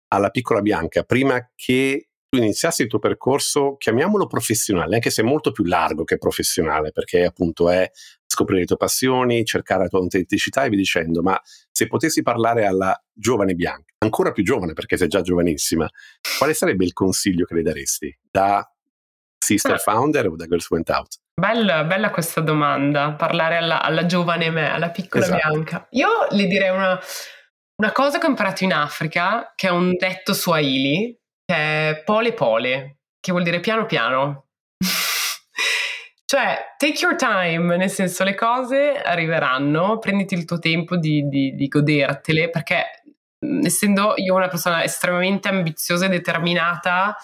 alla 0.09 0.31
piccola 0.31 0.61
Bianca 0.61 1.03
prima 1.03 1.51
che 1.55 2.09
tu 2.29 2.39
iniziassi 2.39 2.83
il 2.83 2.89
tuo 2.89 2.99
percorso, 2.99 3.77
chiamiamolo 3.77 4.27
professionale, 4.27 4.95
anche 4.95 5.11
se 5.11 5.21
è 5.21 5.25
molto 5.25 5.53
più 5.53 5.65
largo 5.65 6.05
che 6.05 6.17
professionale, 6.17 6.91
perché 6.91 7.25
appunto 7.25 7.69
è 7.69 7.91
scoprire 8.27 8.61
le 8.61 8.67
tue 8.67 8.79
passioni, 8.79 9.45
cercare 9.45 9.83
la 9.83 9.89
tua 9.89 9.99
autenticità 9.99 10.65
e 10.65 10.71
vi 10.71 10.77
dicendo, 10.77 11.21
ma 11.21 11.39
se 11.71 11.87
potessi 11.87 12.23
parlare 12.23 12.65
alla 12.65 12.99
giovane 13.13 13.55
Bianca, 13.55 13.93
ancora 13.99 14.33
più 14.33 14.43
giovane 14.43 14.73
perché 14.73 14.97
sei 14.97 15.09
già 15.09 15.21
giovanissima, 15.21 15.87
quale 16.39 16.55
sarebbe 16.55 16.87
il 16.87 16.95
consiglio 16.95 17.45
che 17.45 17.55
le 17.55 17.63
daresti 17.63 18.19
da 18.31 18.67
sister 19.43 19.75
ah. 19.75 19.79
founder 19.79 20.29
o 20.29 20.37
da 20.37 20.47
Girls 20.47 20.71
Went 20.71 20.89
Out? 20.91 21.19
Bella, 21.35 21.85
bella 21.85 22.11
questa 22.11 22.41
domanda, 22.41 23.13
parlare 23.13 23.57
alla, 23.57 23.83
alla, 23.83 24.07
giovane 24.07 24.51
me, 24.51 24.71
alla 24.71 24.91
piccola 24.91 25.25
esatto. 25.25 25.49
bianca. 25.49 25.87
Io 25.91 26.09
le 26.31 26.47
direi 26.47 26.71
una, 26.71 27.01
una, 27.77 27.93
cosa 27.93 28.19
che 28.19 28.27
ho 28.27 28.29
imparato 28.29 28.65
in 28.65 28.73
Africa, 28.73 29.53
che 29.57 29.69
è 29.69 29.71
un 29.71 29.95
detto 29.97 30.33
swahili, 30.33 31.19
che 31.45 31.55
è 31.55 32.03
pole 32.05 32.33
pole, 32.33 32.99
che 33.19 33.33
vuol 33.33 33.43
dire 33.43 33.61
piano 33.61 33.87
piano. 33.87 34.47
cioè, 36.25 36.75
take 36.77 36.99
your 37.01 37.17
time, 37.17 37.77
nel 37.77 37.91
senso 37.91 38.23
le 38.25 38.35
cose 38.35 39.01
arriveranno, 39.03 39.99
prenditi 39.99 40.35
il 40.35 40.45
tuo 40.45 40.59
tempo 40.59 40.97
di, 40.97 41.27
di, 41.29 41.55
di 41.55 41.67
godertele, 41.67 42.51
perché 42.51 43.03
essendo 43.65 44.15
io 44.17 44.35
una 44.35 44.49
persona 44.49 44.85
estremamente 44.85 45.49
ambiziosa 45.49 46.07
e 46.07 46.11
determinata, 46.11 47.17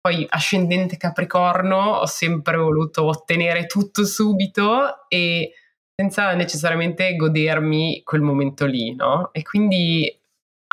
poi 0.00 0.26
ascendente 0.28 0.96
Capricorno 0.96 1.76
ho 1.76 2.06
sempre 2.06 2.56
voluto 2.56 3.04
ottenere 3.04 3.66
tutto 3.66 4.04
subito 4.04 5.08
e 5.08 5.52
senza 5.94 6.34
necessariamente 6.34 7.16
godermi 7.16 8.02
quel 8.04 8.20
momento 8.20 8.66
lì, 8.66 8.94
no? 8.94 9.30
E 9.32 9.42
quindi 9.42 10.08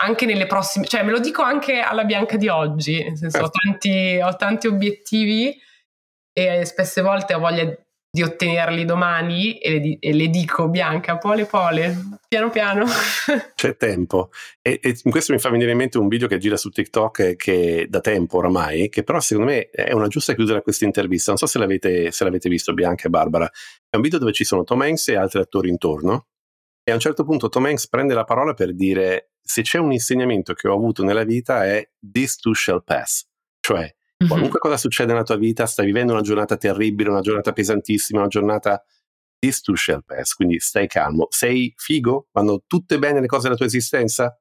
anche 0.01 0.25
nelle 0.25 0.45
prossime, 0.45 0.85
cioè 0.85 1.03
me 1.03 1.11
lo 1.11 1.19
dico 1.19 1.41
anche 1.41 1.79
alla 1.79 2.03
Bianca 2.03 2.37
di 2.37 2.47
oggi, 2.47 3.01
nel 3.03 3.17
senso 3.17 3.37
ho 3.37 3.49
certo. 3.49 3.59
tanti, 3.63 4.19
ho 4.21 4.35
tanti 4.35 4.67
obiettivi 4.67 5.57
e 6.31 6.65
spesse 6.65 7.01
volte 7.01 7.33
ho 7.33 7.39
voglia 7.39 7.73
di 8.15 8.23
ottenerli 8.23 8.85
domani 8.85 9.57
e 9.57 9.71
le, 9.71 9.97
e 9.99 10.13
le, 10.13 10.29
dico 10.29 10.69
Bianca, 10.69 11.17
pole 11.17 11.43
pole, 11.43 12.17
piano 12.29 12.49
piano. 12.49 12.85
C'è 13.53 13.75
tempo. 13.75 14.29
E, 14.61 14.79
e, 14.81 14.97
questo 15.09 15.33
mi 15.33 15.39
fa 15.39 15.49
venire 15.49 15.71
in 15.71 15.77
mente 15.77 15.97
un 15.97 16.07
video 16.07 16.29
che 16.29 16.37
gira 16.37 16.55
su 16.55 16.69
TikTok 16.69 17.35
che 17.35 17.87
da 17.89 17.99
tempo 17.99 18.37
oramai, 18.37 18.87
che 18.87 19.03
però 19.03 19.19
secondo 19.19 19.51
me 19.51 19.69
è 19.69 19.91
una 19.91 20.07
giusta 20.07 20.33
chiusura 20.33 20.59
a 20.59 20.61
questa 20.61 20.85
intervista. 20.85 21.31
Non 21.31 21.39
so 21.39 21.45
se 21.45 21.59
l'avete, 21.59 22.09
se 22.11 22.23
l'avete 22.23 22.47
visto 22.47 22.73
Bianca 22.73 23.07
e 23.07 23.09
Barbara. 23.09 23.51
È 23.89 23.97
un 23.97 24.01
video 24.01 24.17
dove 24.17 24.31
ci 24.31 24.45
sono 24.45 24.63
Tom 24.63 24.79
Hanks 24.79 25.09
e 25.09 25.17
altri 25.17 25.41
attori 25.41 25.67
intorno 25.67 26.27
e 26.87 26.91
a 26.91 26.93
un 26.93 27.01
certo 27.01 27.25
punto 27.25 27.49
Tom 27.49 27.65
Hanks 27.65 27.89
prende 27.89 28.13
la 28.13 28.23
parola 28.23 28.53
per 28.53 28.73
dire 28.73 29.31
se 29.41 29.61
c'è 29.61 29.77
un 29.77 29.91
insegnamento 29.91 30.53
che 30.53 30.69
ho 30.69 30.73
avuto 30.73 31.03
nella 31.03 31.25
vita 31.25 31.65
è 31.65 31.85
this 31.99 32.37
too 32.37 32.53
shall 32.53 32.81
pass. 32.81 33.27
Cioè, 33.59 33.93
Mm-hmm. 34.17 34.31
Qualunque 34.31 34.59
cosa 34.59 34.77
succede 34.77 35.11
nella 35.11 35.23
tua 35.23 35.37
vita, 35.37 35.65
stai 35.65 35.85
vivendo 35.85 36.13
una 36.13 36.21
giornata 36.21 36.57
terribile, 36.57 37.09
una 37.09 37.21
giornata 37.21 37.51
pesantissima, 37.51 38.19
una 38.19 38.29
giornata 38.29 38.83
this 39.39 39.61
too 39.61 39.75
shall 39.75 40.03
pass, 40.05 40.33
quindi 40.33 40.59
stai 40.59 40.87
calmo. 40.87 41.27
Sei 41.29 41.73
figo? 41.75 42.27
Vanno 42.31 42.63
tutte 42.65 42.97
bene 42.97 43.19
le 43.19 43.27
cose 43.27 43.43
della 43.43 43.55
tua 43.55 43.65
esistenza? 43.65 44.37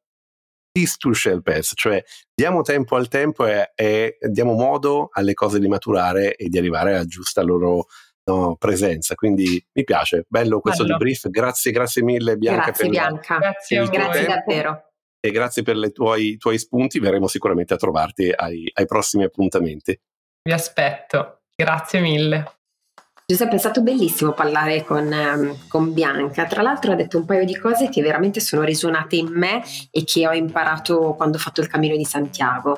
peace 0.74 0.96
to 0.98 1.12
shell 1.12 1.40
pass, 1.40 1.72
cioè 1.76 2.02
diamo 2.34 2.62
tempo 2.62 2.96
al 2.96 3.06
tempo 3.06 3.46
e, 3.46 3.72
e, 3.76 4.18
diamo 4.28 4.54
modo 4.54 5.08
alle 5.12 5.32
cose 5.32 5.60
di 5.60 5.68
maturare 5.68 6.34
e 6.34 6.48
di 6.48 6.58
arrivare 6.58 6.94
alla 6.94 7.04
giusta 7.04 7.42
loro 7.42 7.86
no, 8.24 8.56
presenza. 8.56 9.14
Quindi 9.14 9.64
mi 9.72 9.84
piace, 9.84 10.24
bello 10.28 10.58
questo 10.58 10.82
bello. 10.82 10.96
debrief. 10.96 11.28
Grazie, 11.28 11.70
grazie 11.70 12.02
mille 12.02 12.36
Bianca. 12.36 12.64
Grazie 12.64 12.88
Bianca, 12.88 13.38
grazie, 13.38 13.84
grazie 13.84 14.26
davvero. 14.26 14.93
E 15.24 15.30
grazie 15.30 15.62
per 15.62 15.76
i 15.76 15.90
tuoi, 15.90 16.36
tuoi, 16.36 16.58
spunti, 16.58 16.98
verremo 16.98 17.28
sicuramente 17.28 17.72
a 17.72 17.78
trovarti 17.78 18.30
ai, 18.30 18.70
ai 18.74 18.84
prossimi 18.84 19.24
appuntamenti. 19.24 19.98
Vi 20.42 20.52
aspetto, 20.52 21.44
grazie 21.56 22.00
mille. 22.00 22.63
Giuseppe, 23.26 23.54
è 23.54 23.58
stato 23.58 23.80
bellissimo 23.80 24.32
parlare 24.32 24.84
con, 24.84 25.10
um, 25.10 25.56
con, 25.66 25.94
Bianca. 25.94 26.44
Tra 26.44 26.60
l'altro 26.60 26.92
ha 26.92 26.94
detto 26.94 27.16
un 27.16 27.24
paio 27.24 27.46
di 27.46 27.56
cose 27.56 27.88
che 27.88 28.02
veramente 28.02 28.38
sono 28.38 28.60
risuonate 28.64 29.16
in 29.16 29.28
me 29.28 29.62
e 29.90 30.04
che 30.04 30.28
ho 30.28 30.34
imparato 30.34 31.14
quando 31.16 31.38
ho 31.38 31.40
fatto 31.40 31.62
il 31.62 31.66
cammino 31.66 31.96
di 31.96 32.04
Santiago. 32.04 32.72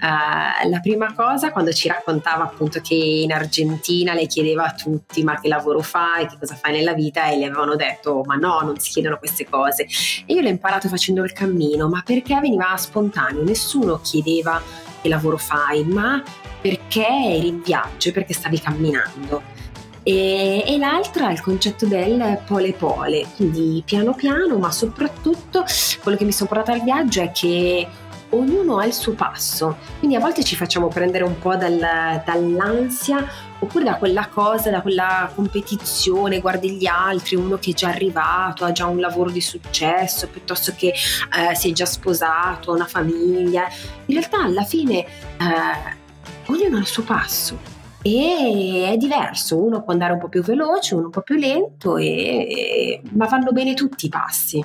Uh, 0.00 0.70
la 0.70 0.80
prima 0.80 1.12
cosa, 1.12 1.52
quando 1.52 1.70
ci 1.72 1.88
raccontava 1.88 2.44
appunto 2.44 2.80
che 2.80 2.94
in 2.94 3.30
Argentina 3.30 4.14
le 4.14 4.24
chiedeva 4.24 4.64
a 4.64 4.72
tutti 4.72 5.22
ma 5.22 5.38
che 5.38 5.48
lavoro 5.48 5.82
fai, 5.82 6.26
che 6.26 6.38
cosa 6.38 6.54
fai 6.54 6.72
nella 6.72 6.94
vita 6.94 7.26
e 7.26 7.36
le 7.36 7.44
avevano 7.44 7.76
detto 7.76 8.22
ma 8.24 8.36
no, 8.36 8.60
non 8.62 8.78
si 8.78 8.92
chiedono 8.92 9.18
queste 9.18 9.46
cose. 9.50 9.82
E 10.24 10.32
io 10.32 10.40
l'ho 10.40 10.48
imparato 10.48 10.88
facendo 10.88 11.22
il 11.24 11.34
cammino, 11.34 11.90
ma 11.90 12.02
perché 12.02 12.40
veniva 12.40 12.74
spontaneo, 12.74 13.42
nessuno 13.42 14.00
chiedeva 14.00 14.62
che 15.02 15.10
lavoro 15.10 15.36
fai, 15.36 15.84
ma 15.84 16.22
perché 16.58 17.06
eri 17.06 17.48
in 17.48 17.60
viaggio, 17.60 18.12
perché 18.12 18.32
stavi 18.32 18.58
camminando. 18.58 19.59
E, 20.02 20.64
e, 20.66 20.78
l'altra 20.78 21.28
è 21.28 21.32
il 21.32 21.42
concetto 21.42 21.86
del 21.86 22.40
pole 22.46 22.72
pole, 22.72 23.26
quindi 23.36 23.82
piano 23.84 24.14
piano, 24.14 24.56
ma 24.56 24.70
soprattutto 24.70 25.64
quello 26.02 26.16
che 26.16 26.24
mi 26.24 26.32
sono 26.32 26.48
portata 26.48 26.72
al 26.72 26.82
viaggio 26.82 27.20
è 27.20 27.30
che 27.32 27.86
ognuno 28.30 28.78
ha 28.78 28.86
il 28.86 28.92
suo 28.92 29.12
passo, 29.12 29.76
quindi 29.98 30.16
a 30.16 30.20
volte 30.20 30.44
ci 30.44 30.56
facciamo 30.56 30.88
prendere 30.88 31.24
un 31.24 31.38
po' 31.38 31.56
dal, 31.56 32.22
dall'ansia 32.24 33.26
oppure 33.58 33.84
da 33.84 33.96
quella 33.96 34.28
cosa, 34.28 34.70
da 34.70 34.80
quella 34.80 35.30
competizione, 35.34 36.40
guardi 36.40 36.76
gli 36.76 36.86
altri, 36.86 37.36
uno 37.36 37.58
che 37.58 37.72
è 37.72 37.74
già 37.74 37.88
arrivato, 37.88 38.64
ha 38.64 38.72
già 38.72 38.86
un 38.86 39.00
lavoro 39.00 39.30
di 39.30 39.40
successo, 39.40 40.28
piuttosto 40.28 40.72
che 40.76 40.88
eh, 40.88 41.54
si 41.54 41.70
è 41.70 41.72
già 41.72 41.84
sposato, 41.84 42.70
ha 42.70 42.74
una 42.74 42.86
famiglia. 42.86 43.68
In 44.06 44.16
realtà 44.16 44.42
alla 44.44 44.64
fine 44.64 44.98
eh, 45.00 45.06
ognuno 46.46 46.76
ha 46.76 46.80
il 46.80 46.86
suo 46.86 47.02
passo 47.02 47.79
e 48.02 48.88
è 48.90 48.96
diverso, 48.96 49.62
uno 49.62 49.82
può 49.82 49.92
andare 49.92 50.12
un 50.12 50.18
po' 50.18 50.28
più 50.28 50.42
veloce, 50.42 50.94
uno 50.94 51.06
un 51.06 51.10
po' 51.10 51.22
più 51.22 51.36
lento, 51.36 51.96
e, 51.96 53.00
ma 53.12 53.26
vanno 53.26 53.52
bene 53.52 53.74
tutti 53.74 54.06
i 54.06 54.08
passi. 54.08 54.64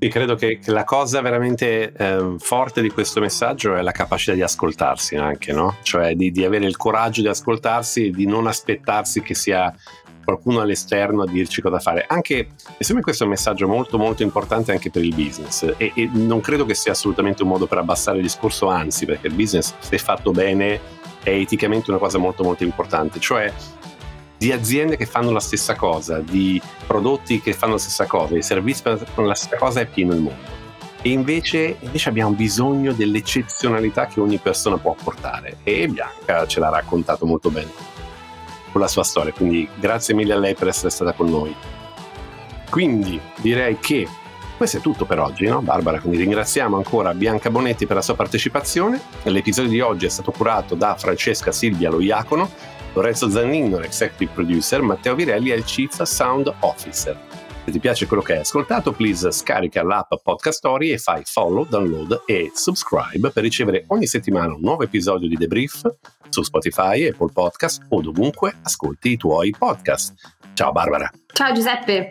Sì, 0.00 0.08
credo 0.08 0.36
che, 0.36 0.60
la 0.66 0.84
cosa 0.84 1.20
veramente 1.20 1.92
eh, 1.92 2.36
forte 2.38 2.82
di 2.82 2.90
questo 2.90 3.18
messaggio 3.18 3.74
è 3.74 3.82
la 3.82 3.90
capacità 3.90 4.32
di 4.32 4.42
ascoltarsi 4.42 5.16
anche, 5.16 5.52
no? 5.52 5.76
Cioè 5.82 6.14
di, 6.14 6.30
di 6.30 6.44
avere 6.44 6.66
il 6.66 6.76
coraggio 6.76 7.20
di 7.20 7.26
ascoltarsi 7.26 8.06
e 8.06 8.10
di 8.10 8.24
non 8.24 8.46
aspettarsi 8.46 9.22
che 9.22 9.34
sia 9.34 9.74
qualcuno 10.28 10.60
all'esterno 10.60 11.22
a 11.22 11.26
dirci 11.26 11.62
cosa 11.62 11.80
fare. 11.80 12.04
Anche, 12.06 12.50
secondo 12.56 12.94
me 12.96 13.00
questo 13.00 13.22
è 13.24 13.26
un 13.26 13.32
messaggio 13.32 13.66
molto 13.66 13.96
molto 13.96 14.22
importante 14.22 14.70
anche 14.70 14.90
per 14.90 15.02
il 15.02 15.14
business 15.14 15.74
e, 15.78 15.90
e 15.94 16.08
non 16.12 16.40
credo 16.42 16.66
che 16.66 16.74
sia 16.74 16.92
assolutamente 16.92 17.42
un 17.42 17.48
modo 17.48 17.66
per 17.66 17.78
abbassare 17.78 18.18
il 18.18 18.22
discorso, 18.22 18.68
anzi 18.68 19.06
perché 19.06 19.26
il 19.26 19.32
business 19.32 19.74
se 19.78 19.96
fatto 19.96 20.30
bene 20.30 20.97
è 21.22 21.30
eticamente 21.30 21.90
una 21.90 21.98
cosa 21.98 22.18
molto 22.18 22.42
molto 22.42 22.64
importante, 22.64 23.20
cioè 23.20 23.52
di 24.36 24.52
aziende 24.52 24.96
che 24.96 25.06
fanno 25.06 25.32
la 25.32 25.40
stessa 25.40 25.74
cosa, 25.74 26.20
di 26.20 26.60
prodotti 26.86 27.40
che 27.40 27.52
fanno 27.52 27.72
la 27.72 27.78
stessa 27.78 28.06
cosa, 28.06 28.34
di 28.34 28.42
servizi 28.42 28.82
che 28.82 29.04
fanno 29.12 29.28
la 29.28 29.34
stessa 29.34 29.56
cosa 29.56 29.80
è 29.80 29.86
pieno 29.86 30.14
il 30.14 30.20
mondo. 30.20 30.56
E 31.02 31.10
invece, 31.10 31.76
invece 31.80 32.08
abbiamo 32.08 32.32
bisogno 32.32 32.92
dell'eccezionalità 32.92 34.06
che 34.06 34.20
ogni 34.20 34.38
persona 34.38 34.78
può 34.78 34.92
apportare 34.92 35.58
e 35.62 35.88
Bianca 35.88 36.46
ce 36.46 36.60
l'ha 36.60 36.70
raccontato 36.70 37.26
molto 37.26 37.50
bene 37.50 37.70
con 38.70 38.80
la 38.80 38.88
sua 38.88 39.04
storia, 39.04 39.32
quindi 39.32 39.68
grazie 39.76 40.14
mille 40.14 40.34
a 40.34 40.38
lei 40.38 40.54
per 40.54 40.68
essere 40.68 40.90
stata 40.90 41.12
con 41.12 41.28
noi. 41.28 41.54
Quindi 42.70 43.20
direi 43.36 43.78
che 43.78 44.06
questo 44.58 44.78
è 44.78 44.80
tutto 44.80 45.04
per 45.04 45.20
oggi, 45.20 45.46
no 45.46 45.62
Barbara? 45.62 46.00
Quindi 46.00 46.18
ringraziamo 46.18 46.76
ancora 46.76 47.14
Bianca 47.14 47.48
Bonetti 47.48 47.86
per 47.86 47.94
la 47.94 48.02
sua 48.02 48.16
partecipazione. 48.16 49.00
L'episodio 49.22 49.70
di 49.70 49.80
oggi 49.80 50.06
è 50.06 50.08
stato 50.08 50.32
curato 50.32 50.74
da 50.74 50.96
Francesca 50.96 51.52
Silvia 51.52 51.88
Loiacono, 51.90 52.50
Lorenzo 52.92 53.30
Zannino, 53.30 53.78
l'executive 53.78 54.32
producer, 54.34 54.82
Matteo 54.82 55.14
Virelli 55.14 55.50
è 55.50 55.54
il 55.54 55.62
chief 55.62 56.02
sound 56.02 56.52
officer. 56.58 57.16
Se 57.66 57.70
ti 57.70 57.78
piace 57.78 58.06
quello 58.08 58.22
che 58.22 58.32
hai 58.32 58.40
ascoltato, 58.40 58.90
please 58.90 59.30
scarica 59.30 59.84
l'app 59.84 60.14
Podcast 60.24 60.58
Story 60.58 60.90
e 60.90 60.98
fai 60.98 61.22
follow, 61.24 61.64
download 61.64 62.22
e 62.26 62.50
subscribe 62.52 63.30
per 63.30 63.44
ricevere 63.44 63.84
ogni 63.88 64.08
settimana 64.08 64.54
un 64.54 64.60
nuovo 64.60 64.82
episodio 64.82 65.28
di 65.28 65.36
The 65.36 65.46
Brief 65.46 65.82
su 66.30 66.42
Spotify, 66.42 67.06
Apple 67.06 67.30
Podcast 67.32 67.86
o 67.90 68.00
dovunque 68.00 68.56
ascolti 68.62 69.12
i 69.12 69.16
tuoi 69.16 69.54
podcast. 69.56 70.14
Ciao 70.54 70.72
Barbara. 70.72 71.08
Ciao 71.32 71.52
Giuseppe. 71.52 72.10